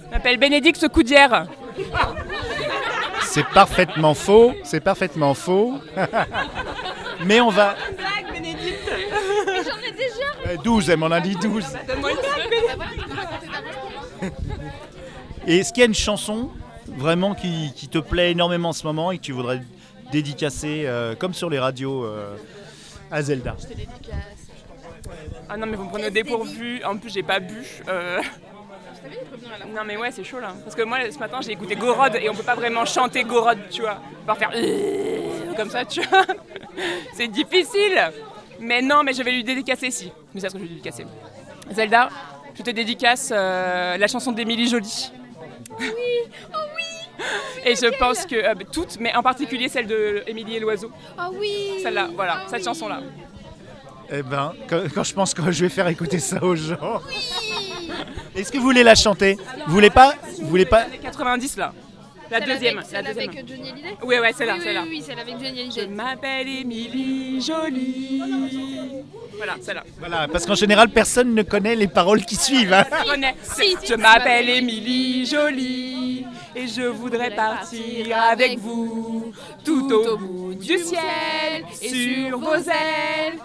Je 0.05 0.11
m'appelle 0.11 0.37
Bénédicte 0.37 0.87
Coudière. 0.89 1.47
C'est 3.23 3.47
parfaitement 3.47 4.15
faux, 4.15 4.55
c'est 4.65 4.81
parfaitement 4.81 5.35
faux. 5.35 5.75
Mais 7.25 7.41
on 7.41 7.51
va... 7.51 7.77
J'en 8.27 8.35
ai 8.35 8.41
déjà 9.93 10.25
Euh, 10.49 10.57
12, 10.65 10.91
elle 10.91 10.97
m'en 10.99 11.11
a 11.11 11.21
dit 11.21 11.37
12. 11.37 11.65
Donne-moi 11.87 12.11
une 12.13 12.17
blague, 12.19 14.33
Et 15.47 15.59
est-ce 15.59 15.73
qu'il 15.73 15.81
y 15.81 15.85
a 15.85 15.87
une 15.87 15.95
chanson 15.95 16.51
vraiment 16.89 17.35
qui, 17.35 17.73
qui 17.77 17.89
te 17.89 17.99
plaît 17.99 18.33
énormément 18.33 18.71
en 18.71 18.73
ce 18.73 18.87
moment 18.87 19.13
et 19.13 19.19
que 19.19 19.23
tu 19.23 19.33
voudrais 19.33 19.61
dédicacer, 20.11 20.85
euh, 20.87 21.15
comme 21.15 21.35
sur 21.35 21.51
les 21.51 21.59
radios, 21.59 22.05
euh, 22.05 22.37
à 23.11 23.23
Zelda? 23.23 23.55
Ah 25.49 25.57
non 25.57 25.67
mais 25.67 25.77
vous 25.77 25.85
me 25.85 25.89
prenez 25.91 26.07
au 26.07 26.11
dépourvu, 26.11 26.83
en 26.85 26.97
plus 26.97 27.11
j'ai 27.13 27.23
pas 27.23 27.41
bu. 27.41 27.55
euh. 27.89 28.21
Non 29.75 29.83
mais 29.87 29.97
ouais 29.97 30.11
c'est 30.11 30.25
chaud 30.25 30.41
là. 30.41 30.53
Parce 30.65 30.77
que 30.77 30.83
moi 30.83 30.99
ce 31.11 31.19
matin 31.19 31.39
j'ai 31.41 31.53
écouté 31.53 31.75
Gorod 31.75 32.15
et 32.17 32.29
on 32.29 32.35
peut 32.35 32.43
pas 32.43 32.55
vraiment 32.55 32.85
chanter 32.85 33.25
Gorod 33.25 33.59
tu 33.71 33.81
vois. 33.83 33.99
Va 34.27 34.35
faire 34.35 34.51
comme 35.57 35.71
ça 35.71 35.85
tu 35.85 36.01
vois. 36.03 36.25
C'est 37.15 37.29
difficile. 37.29 37.99
Mais 38.61 38.83
non 38.83 39.03
mais 39.03 39.13
je 39.13 39.23
vais 39.23 39.33
lui 39.33 39.45
dédicacer 39.45 39.91
si. 39.91 40.13
Mais 40.35 40.41
c'est 40.41 40.49
ce 40.49 40.53
que 40.55 40.59
je 40.59 40.65
vais 40.65 40.69
lui 40.69 40.77
dédicacer. 40.77 41.07
Zelda, 41.73 42.09
je 42.55 42.63
te 42.63 42.71
dédicace 42.71 43.33
euh, 43.35 43.97
la 43.97 44.07
chanson 44.07 44.33
d'Émilie 44.33 44.69
Jolie. 44.69 45.13
Oui, 45.79 45.87
oh 46.53 46.59
oui 46.77 47.25
Et 47.65 47.75
je 47.75 47.87
pense 47.99 48.27
que 48.27 48.35
euh, 48.37 48.55
toutes, 48.73 48.99
mais 49.01 49.15
en 49.15 49.23
particulier 49.23 49.69
celle 49.69 49.87
de 49.87 50.23
Émilie 50.27 50.57
et 50.57 50.61
l'oiseau. 50.61 50.91
Ah 51.17 51.31
oui 51.33 51.81
Celle-là, 51.83 52.09
voilà, 52.15 52.43
cette 52.49 52.65
chanson-là. 52.65 53.01
Eh 54.13 54.23
ben, 54.23 54.53
quand, 54.69 54.81
quand 54.95 55.05
je 55.05 55.15
pense 55.15 55.35
que 55.35 55.51
je 55.53 55.63
vais 55.65 55.69
faire 55.69 55.87
écouter 55.89 56.19
ça 56.19 56.43
aux 56.43 56.57
gens. 56.57 57.01
Est-ce 58.35 58.51
que 58.51 58.59
vous 58.59 58.65
voulez 58.65 58.83
la 58.83 58.95
chanter 58.95 59.37
Vous 59.67 59.73
voulez 59.73 59.91
pas 59.91 60.15
Vous 60.41 60.49
voulez 60.49 60.65
pas 60.67 60.87
Les 60.91 60.99
90 60.99 61.57
là. 61.57 61.73
La 62.31 62.39
Celle 62.39 62.49
deuxième. 62.49 62.79
avec- 62.79 62.93
la 62.93 63.03
deuxième. 63.03 63.31
avec 63.31 63.49
Johnny 63.49 63.71
Hallyday 63.71 63.97
Oui, 64.05 64.19
ouais, 64.21 64.33
celle-là, 64.33 64.55
Oui, 64.55 64.59
oui, 64.61 64.65
celle-là. 64.65 64.83
Oui, 64.83 64.89
oui, 64.91 65.03
celle 65.05 65.19
avec 65.19 65.35
Johnny 65.35 65.61
Hallyday. 65.61 65.81
Je 65.83 65.87
m'appelle 65.89 66.49
Émilie 66.49 67.41
Jolie. 67.41 68.23
Voilà, 69.37 69.55
celle-là. 69.61 69.83
Voilà, 69.99 70.29
parce 70.29 70.47
qu'en 70.47 70.55
général, 70.55 70.91
personne 70.91 71.35
ne 71.35 71.43
connaît 71.43 71.75
les 71.75 71.89
paroles 71.89 72.25
qui 72.25 72.37
suivent. 72.37 72.73
hein. 72.73 72.85
Je 73.89 73.95
m'appelle 73.97 74.49
Émilie 74.49 75.27
Jolie 75.27 76.25
et 76.55 76.69
je 76.69 76.83
voudrais 76.83 77.31
partir 77.35 78.17
avec 78.31 78.59
vous 78.61 79.33
tout 79.65 79.91
au 79.93 80.17
bout 80.17 80.55
du 80.55 80.79
ciel 80.79 81.65
et 81.83 81.89
sur 82.29 82.39
vos 82.39 82.55
ailes. 82.55 83.39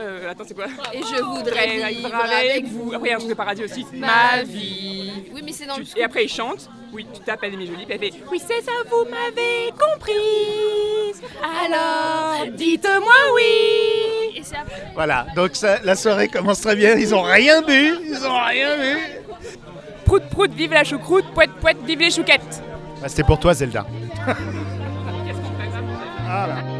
Euh, 0.00 0.30
attends, 0.30 0.44
c'est 0.46 0.54
quoi 0.54 0.66
Et 0.92 1.00
je 1.00 1.22
voudrais 1.22 1.90
vivre 1.90 2.14
avec 2.14 2.66
vous. 2.66 2.92
Après, 2.94 3.08
il 3.08 3.10
y 3.10 3.12
a 3.12 3.16
un 3.16 3.18
truc 3.18 3.30
de 3.30 3.34
paradis 3.34 3.64
aussi. 3.64 3.84
Ma 3.94 4.42
vie. 4.44 5.12
Oui, 5.32 5.42
mais 5.44 5.52
c'est 5.52 5.66
dans 5.66 5.76
le 5.76 5.84
Et 5.96 6.04
après, 6.04 6.24
il 6.24 6.28
chante. 6.28 6.68
Oui, 6.92 7.06
tu 7.12 7.20
t'appelles 7.20 7.54
Émilie 7.54 7.70
Jolie. 7.72 7.84
Puis 7.84 7.94
elle 7.94 8.12
fait 8.12 8.18
Oui, 8.30 8.40
c'est 8.40 8.62
ça, 8.62 8.72
vous 8.88 9.04
m'avez 9.10 9.70
comprise. 9.78 11.20
Alors, 11.42 12.46
dites-moi 12.54 13.12
oui. 13.34 14.36
Et 14.36 14.42
c'est 14.42 14.56
après. 14.56 14.86
Voilà, 14.94 15.26
donc 15.36 15.50
ça- 15.54 15.80
la 15.84 15.94
soirée 15.96 16.28
commence 16.28 16.60
très 16.60 16.76
bien. 16.76 16.94
Ils 16.94 17.14
ont 17.14 17.22
rien 17.22 17.60
bu. 17.62 17.98
Ils 18.04 18.24
ont 18.26 18.38
rien 18.46 18.76
bu. 18.76 18.98
Prout, 20.04 20.22
prout, 20.30 20.50
vive 20.52 20.72
la 20.72 20.84
choucroute. 20.84 21.26
Poète, 21.34 21.50
poète, 21.60 21.76
vive 21.84 21.98
les 22.00 22.10
chouquettes. 22.10 22.62
Bah, 23.02 23.08
C'était 23.08 23.24
pour 23.24 23.38
toi, 23.38 23.52
Zelda. 23.52 23.84
Je 26.28 26.77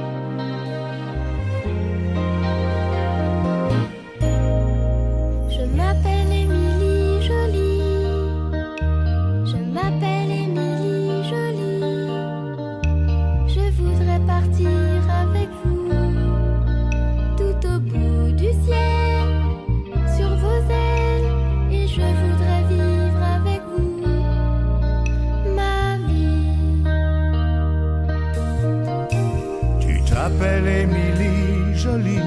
t'appelles 30.38 30.68
Émilie 30.68 31.76
Jolie. 31.76 32.20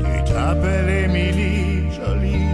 Tu 0.00 0.32
t'appelles 0.32 1.04
Émilie 1.04 1.92
Jolie. 1.92 2.46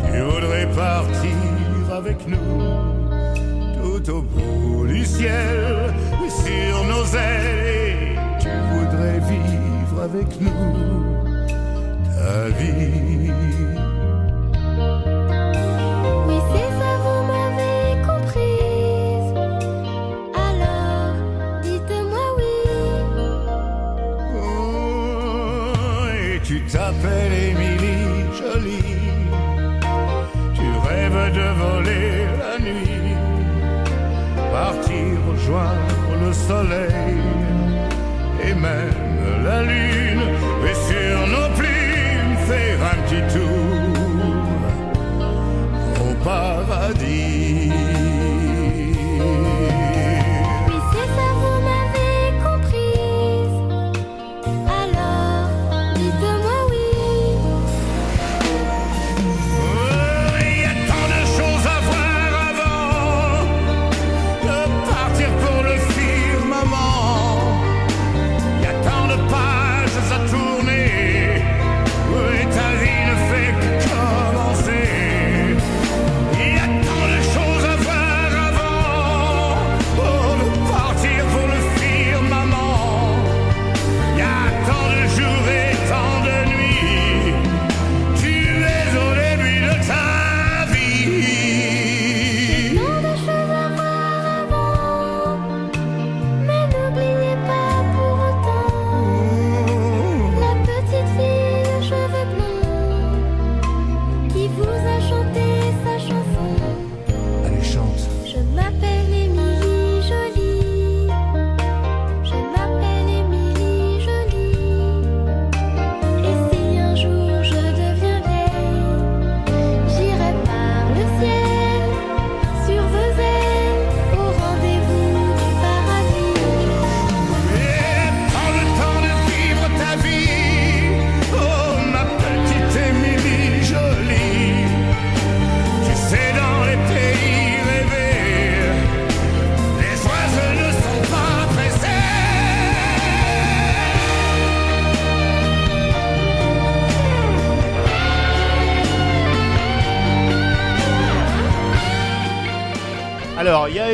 Tu 0.00 0.20
voudrais 0.22 0.66
partir 0.74 1.94
avec 1.94 2.26
nous 2.26 2.40
tout 3.82 4.10
au 4.10 4.22
bout 4.22 4.86
du 4.86 5.04
ciel, 5.04 5.92
sur 6.28 6.84
nos 6.84 7.04
ailes. 7.14 8.18
Tu 8.40 8.48
voudrais 8.72 9.20
vivre 9.20 10.02
avec 10.02 10.40
nous 10.40 11.14
ta 12.14 12.48
vie. 12.58 13.30
Le 36.24 36.32
soleil 36.32 37.16
et 38.42 38.54
même 38.54 39.44
la 39.44 39.62
lune. 39.62 40.22
Et 40.68 40.74
sur 40.74 41.26
nos 41.34 41.48
plumes, 41.56 42.36
faire 42.48 42.78
un 42.92 42.98
petit 43.02 43.24
tour 43.34 43.64
au 46.00 46.14
paradis. 46.24 47.29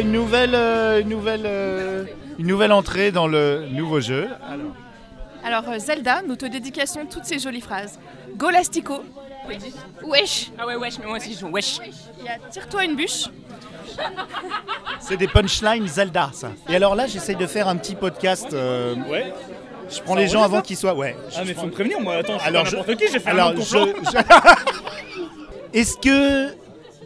Une 0.06 0.12
nouvelle, 0.12 0.54
euh, 0.54 1.00
une 1.00 1.08
nouvelle, 1.08 1.42
euh, 1.46 2.04
une 2.38 2.46
nouvelle 2.46 2.70
entrée 2.72 3.10
dans 3.10 3.26
le 3.26 3.66
nouveau 3.72 4.00
jeu. 4.00 4.28
Alors, 4.48 5.62
Alors 5.62 5.74
euh, 5.74 5.78
Zelda, 5.80 6.22
nous 6.26 6.36
te 6.36 6.46
dédicassons 6.46 7.06
toutes 7.10 7.24
ces 7.24 7.40
jolies 7.40 7.60
phrases. 7.60 7.98
Golastico. 8.36 9.02
Wesh. 10.04 10.50
Ah 10.58 10.66
ouais, 10.66 10.76
wesh, 10.76 10.98
mais 11.00 11.06
moi 11.06 11.16
aussi 11.16 11.32
je 11.34 11.40
joue 11.40 11.48
wesh. 11.48 11.78
Il 12.20 12.24
y 12.24 12.28
a 12.28 12.38
Tire-toi 12.50 12.84
une 12.84 12.94
bûche. 12.94 13.24
c'est 15.00 15.16
des 15.16 15.26
punchlines 15.28 15.88
Zelda, 15.88 16.30
ça. 16.32 16.50
Et 16.68 16.76
alors 16.76 16.94
là, 16.94 17.06
j'essaye 17.08 17.36
de 17.36 17.46
faire 17.46 17.66
un 17.66 17.76
petit 17.76 17.94
podcast. 17.96 18.48
euh, 18.52 18.94
Ouais. 19.10 19.32
Je 19.90 20.00
prends 20.02 20.14
Ça 20.14 20.20
les 20.20 20.28
gens 20.28 20.42
avant 20.42 20.56
ça 20.56 20.62
qu'ils 20.62 20.76
soient. 20.76 20.94
Ouais. 20.94 21.16
Ah, 21.36 21.42
mais 21.46 21.54
faut 21.54 21.66
me 21.66 21.70
prévenir, 21.72 22.00
moi. 22.00 22.14
Attends, 22.16 22.34
je 22.34 22.38
suis 22.40 22.48
Alors, 22.48 22.62
pas 22.64 22.70
je- 22.70 22.76
n'importe 22.76 22.98
qui, 22.98 23.12
j'ai 23.12 23.18
fait 23.20 23.30
alors, 23.30 23.48
un 23.50 23.56
je- 23.56 23.92
Est-ce 25.72 25.96
que 25.96 26.54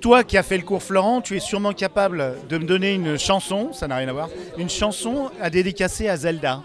toi 0.01 0.24
qui 0.24 0.38
as 0.38 0.42
fait 0.42 0.57
le 0.57 0.64
cours 0.64 0.82
Florent, 0.82 1.20
tu 1.20 1.36
es 1.36 1.40
sûrement 1.40 1.72
capable 1.72 2.36
de 2.48 2.59
me 2.59 2.64
donner 2.64 2.94
une 2.94 3.18
chanson, 3.18 3.72
ça 3.72 3.86
n'a 3.86 3.96
rien 3.96 4.09
à 4.09 4.12
voir, 4.12 4.28
une 4.57 4.70
chanson 4.70 5.30
à 5.40 5.51
dédicacer 5.51 6.09
à 6.09 6.16
Zelda 6.16 6.62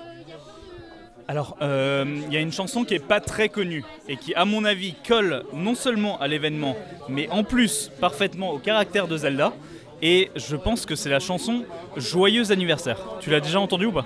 Alors, 1.28 1.58
euh, 1.62 2.06
il 2.28 2.34
y 2.34 2.38
a 2.38 2.40
une 2.40 2.54
chanson 2.54 2.86
qui 2.86 2.94
est 2.94 3.06
pas 3.06 3.20
très 3.20 3.50
connue 3.50 3.84
et 4.08 4.16
qui, 4.16 4.34
à 4.36 4.46
mon 4.46 4.64
avis, 4.64 4.96
colle 5.08 5.44
non 5.54 5.76
seulement 5.76 6.20
à 6.20 6.28
l'événement, 6.28 6.78
mais 7.10 7.28
en 7.30 7.44
plus 7.44 7.92
parfaitement 8.00 8.52
au 8.52 8.60
caractère 8.60 9.08
de 9.08 9.18
Zelda. 9.18 9.54
Et 10.02 10.30
je 10.36 10.56
pense 10.56 10.86
que 10.86 10.96
c'est 10.96 11.10
la 11.10 11.20
chanson 11.20 11.64
Joyeux 11.98 12.52
anniversaire. 12.52 13.00
Tu 13.22 13.30
l'as 13.30 13.40
déjà 13.40 13.60
entendue 13.60 13.88
ou 13.88 13.92
pas? 13.92 14.06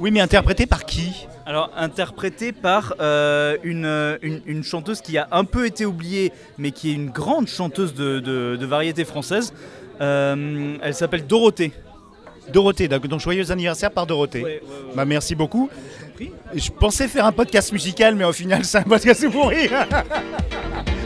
Oui, 0.00 0.10
mais 0.10 0.20
interprétée 0.20 0.66
par 0.66 0.84
qui? 0.84 1.26
Alors, 1.46 1.70
interprétée 1.76 2.52
par 2.52 2.94
euh, 3.00 3.56
une, 3.64 4.18
une- 4.22 4.40
une 4.46 4.62
chanteuse 4.64 5.00
qui 5.00 5.18
a 5.18 5.28
un 5.32 5.44
peu 5.44 5.66
été 5.66 5.84
oubliée, 5.84 6.32
mais 6.58 6.70
qui 6.70 6.90
est 6.90 6.94
une 6.94 7.10
grande 7.10 7.48
chanteuse 7.48 7.94
de, 7.94 8.18
de- 8.20 8.56
de 8.58 8.66
variété 8.66 9.04
française. 9.04 9.52
Euh, 10.00 10.76
elle 10.82 10.94
s'appelle 10.94 11.26
Dorothée. 11.26 11.72
Dorothée, 12.52 12.88
donc 12.88 13.20
joyeux 13.20 13.50
anniversaire 13.52 13.90
par 13.90 14.06
Dorothée. 14.06 14.42
Ouais, 14.42 14.62
ouais, 14.64 14.94
Bah, 14.94 15.04
merci 15.04 15.34
beaucoup. 15.34 15.68
Et 16.20 16.30
Je 16.54 16.70
pensais 16.72 17.06
faire 17.08 17.26
un 17.26 17.32
podcast 17.32 17.72
musical, 17.72 18.14
mais 18.14 18.24
au 18.24 18.32
final, 18.32 18.64
c'est 18.64 18.78
un 18.78 18.82
podcast 18.82 19.28
pourri. 19.30 19.68
Joyeux 19.68 19.84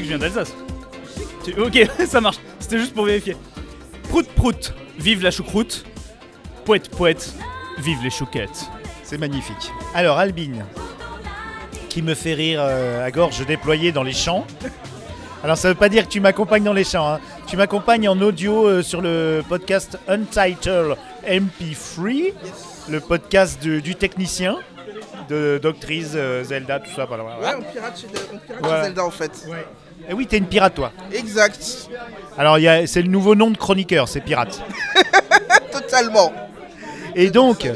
que 0.00 0.04
je 0.04 0.08
viens 0.10 0.18
d'Alsace 0.18 0.54
Ok, 1.58 1.78
ça 2.06 2.20
marche. 2.20 2.38
C'était 2.58 2.78
juste 2.78 2.92
pour 2.94 3.04
vérifier. 3.04 3.36
Prout 4.08 4.26
prout, 4.34 4.74
vive 4.98 5.22
la 5.22 5.30
choucroute. 5.30 5.84
Poète 6.64 6.90
poète, 6.90 7.32
vive 7.78 7.98
les 8.02 8.10
chouquettes. 8.10 8.66
C'est 9.04 9.18
magnifique. 9.18 9.70
Alors, 9.94 10.18
Albine, 10.18 10.64
qui 11.88 12.02
me 12.02 12.14
fait 12.14 12.34
rire 12.34 12.60
euh, 12.60 13.06
à 13.06 13.10
gorge 13.12 13.46
déployée 13.46 13.92
dans 13.92 14.02
les 14.02 14.12
champs. 14.12 14.44
Alors, 15.44 15.56
ça 15.56 15.68
veut 15.68 15.76
pas 15.76 15.88
dire 15.88 16.04
que 16.06 16.12
tu 16.12 16.20
m'accompagnes 16.20 16.64
dans 16.64 16.72
les 16.72 16.82
champs. 16.82 17.08
hein. 17.14 17.20
Tu 17.46 17.56
m'accompagnes 17.56 18.08
en 18.08 18.20
audio 18.20 18.66
euh, 18.66 18.82
sur 18.82 19.00
le 19.00 19.44
podcast 19.48 19.96
Untitled 20.08 20.96
MP3, 21.28 22.32
le 22.88 22.98
podcast 23.00 23.62
du 23.62 23.94
technicien, 23.94 24.56
de 25.28 25.58
Doctrice, 25.62 26.12
euh, 26.14 26.42
Zelda, 26.44 26.80
tout 26.80 26.90
ça. 26.94 27.04
voilà. 27.04 27.24
Ouais, 27.24 27.30
on 27.58 27.62
pirate 27.72 27.98
chez, 28.00 28.06
on 28.32 28.38
pirate 28.38 28.64
chez. 28.64 28.82
Zelda 28.84 29.04
en 29.04 29.10
fait. 29.10 29.46
Et 30.08 30.12
oui, 30.14 30.26
t'es 30.26 30.38
une 30.38 30.46
pirate, 30.46 30.74
toi. 30.74 30.92
Exact. 31.12 31.88
Alors, 32.38 32.58
il 32.58 32.62
y 32.62 32.68
a- 32.68 32.86
c'est 32.86 33.02
le 33.02 33.08
nouveau 33.08 33.34
nom 33.34 33.50
de 33.50 33.56
chroniqueur, 33.56 34.08
c'est 34.08 34.20
pirate. 34.20 34.60
Totalement. 35.72 36.32
Et 37.14 37.30
donc, 37.30 37.68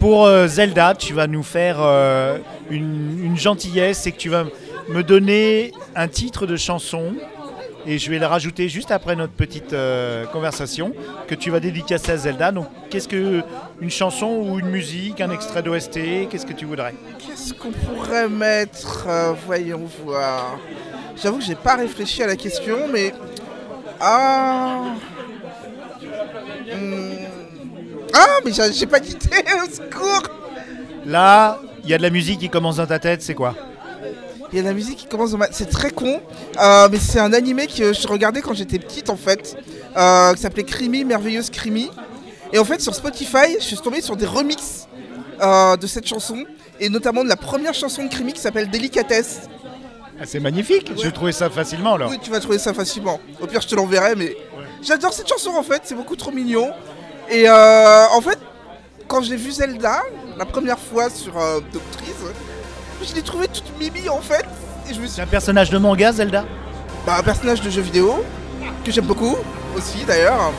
pour 0.00 0.26
euh, 0.26 0.46
Zelda, 0.48 0.94
tu 0.94 1.14
vas 1.14 1.26
nous 1.26 1.42
faire 1.42 1.76
euh, 1.80 2.38
une, 2.70 3.20
une 3.24 3.36
gentillesse, 3.38 3.98
c'est 3.98 4.12
que 4.12 4.18
tu 4.18 4.28
vas 4.28 4.44
me 4.88 5.02
donner 5.02 5.72
un 5.94 6.08
titre 6.08 6.46
de 6.46 6.56
chanson 6.56 7.14
et 7.86 7.98
je 7.98 8.10
vais 8.10 8.18
le 8.18 8.26
rajouter 8.26 8.68
juste 8.68 8.90
après 8.90 9.16
notre 9.16 9.32
petite 9.32 9.72
euh, 9.72 10.26
conversation 10.26 10.92
que 11.26 11.34
tu 11.34 11.50
vas 11.50 11.60
dédicacer 11.60 12.12
à 12.12 12.16
Zelda. 12.16 12.52
Donc, 12.52 12.66
qu'est-ce 12.90 13.08
que 13.08 13.42
une 13.80 13.90
chanson 13.90 14.26
ou 14.26 14.58
une 14.58 14.68
musique, 14.68 15.20
un 15.20 15.30
extrait 15.30 15.62
d'OST, 15.62 16.28
qu'est-ce 16.28 16.46
que 16.46 16.52
tu 16.52 16.64
voudrais? 16.66 16.94
Qu'est-ce 17.18 17.54
qu'on 17.54 17.70
pourrait 17.70 18.28
mettre 18.28 19.06
Euh, 19.08 19.32
Voyons 19.46 19.88
voir. 20.04 20.58
J'avoue 21.20 21.38
que 21.38 21.44
j'ai 21.44 21.54
pas 21.54 21.76
réfléchi 21.76 22.22
à 22.22 22.26
la 22.26 22.36
question, 22.36 22.76
mais. 22.92 23.12
Ah. 24.00 24.94
Hmm. 26.74 27.12
Ah, 28.14 28.38
mais 28.44 28.52
j'ai 28.72 28.86
pas 28.86 29.00
quitté, 29.00 29.30
au 29.66 29.70
secours 29.70 30.22
Là, 31.06 31.58
il 31.84 31.90
y 31.90 31.94
a 31.94 31.98
de 31.98 32.02
la 32.02 32.10
musique 32.10 32.40
qui 32.40 32.48
commence 32.48 32.76
dans 32.76 32.86
ta 32.86 32.98
tête, 32.98 33.22
c'est 33.22 33.34
quoi? 33.34 33.54
Il 34.50 34.56
y 34.56 34.58
a 34.60 34.62
de 34.62 34.68
la 34.68 34.74
musique 34.74 34.96
qui 34.96 35.06
commence 35.06 35.32
dans 35.32 35.38
ma... 35.38 35.48
C'est 35.52 35.68
très 35.68 35.90
con, 35.90 36.20
euh, 36.58 36.88
mais 36.90 36.98
c'est 36.98 37.18
un 37.18 37.34
animé 37.34 37.66
que 37.66 37.92
je 37.92 38.08
regardais 38.08 38.40
quand 38.40 38.54
j'étais 38.54 38.78
petite 38.78 39.10
en 39.10 39.16
fait, 39.16 39.56
euh, 39.96 40.32
qui 40.32 40.40
s'appelait 40.40 40.64
Crimi, 40.64 41.04
Merveilleuse 41.04 41.50
Crimi. 41.50 41.90
Et 42.52 42.58
en 42.58 42.64
fait 42.64 42.80
sur 42.80 42.94
Spotify, 42.94 43.56
je 43.58 43.64
suis 43.64 43.76
tombé 43.76 44.00
sur 44.00 44.16
des 44.16 44.24
remixes 44.24 44.88
euh, 45.42 45.76
de 45.76 45.86
cette 45.86 46.06
chanson, 46.06 46.44
et 46.80 46.88
notamment 46.88 47.24
de 47.24 47.28
la 47.28 47.36
première 47.36 47.74
chanson 47.74 48.04
de 48.04 48.08
Crimi 48.08 48.32
qui 48.32 48.40
s'appelle 48.40 48.70
Délicatesse. 48.70 49.42
Ah, 50.18 50.24
C'est 50.24 50.40
magnifique, 50.40 50.92
je 50.96 51.02
vais 51.02 51.12
trouver 51.12 51.32
ça 51.32 51.50
facilement 51.50 51.94
alors. 51.94 52.10
Oui, 52.10 52.18
tu 52.20 52.30
vas 52.30 52.40
trouver 52.40 52.58
ça 52.58 52.72
facilement. 52.72 53.20
Au 53.42 53.46
pire, 53.46 53.60
je 53.60 53.68
te 53.68 53.74
l'enverrai, 53.74 54.14
mais 54.16 54.34
j'adore 54.82 55.12
cette 55.12 55.28
chanson 55.28 55.50
en 55.50 55.62
fait, 55.62 55.82
c'est 55.84 55.94
beaucoup 55.94 56.16
trop 56.16 56.30
mignon. 56.32 56.70
Et 57.30 57.46
euh, 57.46 58.06
en 58.12 58.20
fait, 58.22 58.38
quand 59.06 59.20
j'ai 59.20 59.36
vu 59.36 59.52
Zelda 59.52 60.00
la 60.38 60.46
première 60.46 60.78
fois 60.78 61.10
sur 61.10 61.34
Doctrice, 61.70 62.14
je 63.04 63.14
l'ai 63.14 63.22
trouvé 63.22 63.48
toute 63.48 63.78
mimi 63.78 64.08
en 64.08 64.20
fait. 64.20 64.44
Et 64.88 64.94
je 64.94 65.00
me 65.00 65.06
suis 65.06 65.16
C'est 65.16 65.22
un 65.22 65.26
personnage 65.26 65.70
de 65.70 65.78
manga, 65.78 66.12
Zelda? 66.12 66.44
Bah, 67.06 67.16
un 67.18 67.22
personnage 67.22 67.60
de 67.60 67.70
jeu 67.70 67.82
vidéo 67.82 68.24
que 68.84 68.90
j'aime 68.92 69.06
beaucoup 69.06 69.36
aussi 69.76 70.04
d'ailleurs. 70.06 70.52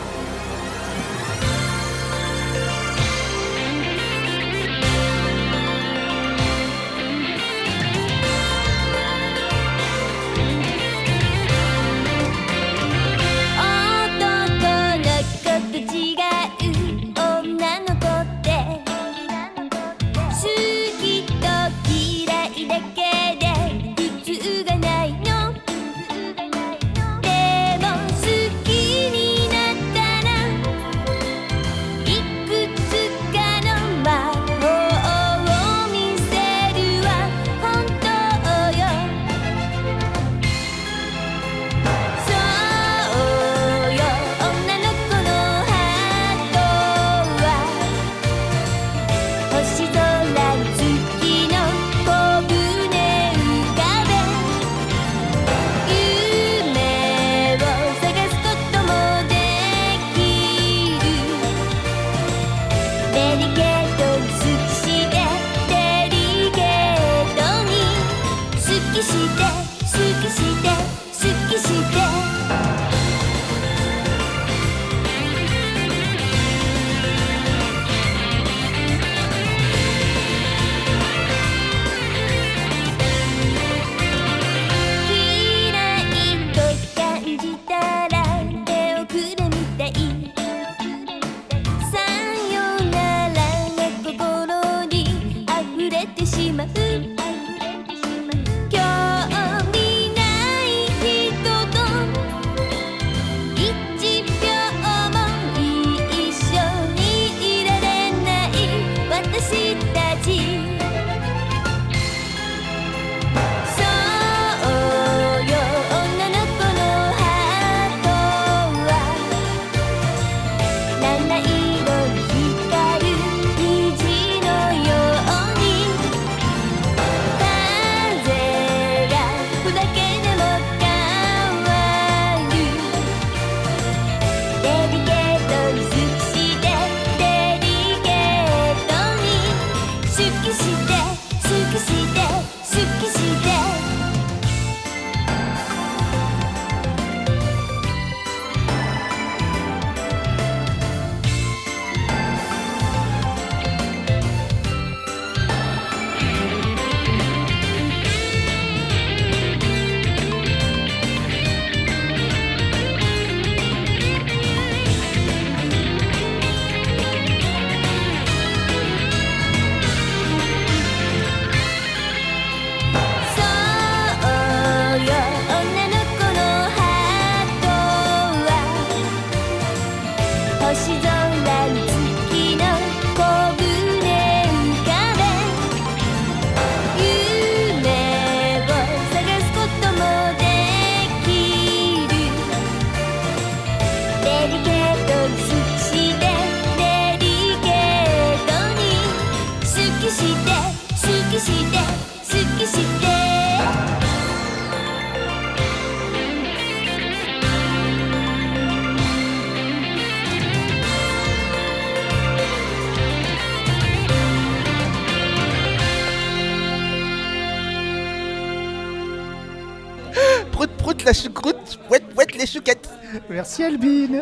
Merci 223.39 223.63
Albine. 223.63 224.21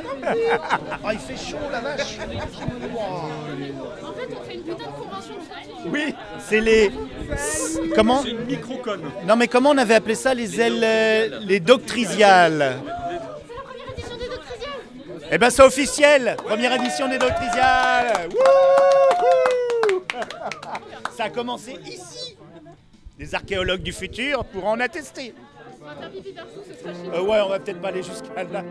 Ah, 1.04 1.12
il 1.12 1.18
fait 1.18 1.36
chaud 1.36 1.58
la 1.72 1.80
vache. 1.80 2.20
En 2.20 4.14
fait, 4.14 4.28
on 4.40 4.44
fait 4.44 4.54
une 4.54 4.62
putain 4.62 4.76
de 4.76 4.92
convention 4.92 5.34
de 5.34 5.90
Oui, 5.90 6.14
c'est 6.38 6.62
les. 6.62 6.92
Comment 7.96 8.22
C'est 8.22 8.30
une 8.30 8.46
microcone. 8.46 9.02
Non, 9.26 9.36
mais 9.36 9.48
comment 9.48 9.72
on 9.72 9.78
avait 9.80 9.96
appelé 9.96 10.14
ça 10.14 10.36
les 10.36 10.62
ailes. 10.62 10.84
euh, 10.84 11.40
les 11.42 11.60
doctrisiales 11.60 12.78
Eh 15.32 15.40
ben, 15.40 15.50
c'est 15.50 15.64
officiel 15.64 16.38
Première 16.46 16.74
édition 16.74 17.10
des 17.10 17.18
doctrisiales 17.18 18.30
Wouhou 18.30 20.04
Ça 21.18 21.24
a 21.24 21.30
commencé 21.32 21.76
ici 21.88 22.38
Les 23.18 23.34
archéologues 23.34 23.82
du 23.82 23.94
futur 23.94 24.46
pourront 24.46 24.74
en 24.74 24.80
attester. 24.80 25.34
Euh, 27.14 27.22
ouais, 27.22 27.40
on 27.42 27.50
va 27.50 27.60
peut-être 27.60 27.82
pas 27.82 27.90
aller 27.90 28.04
jusqu'à 28.04 28.44
là. 28.44 28.64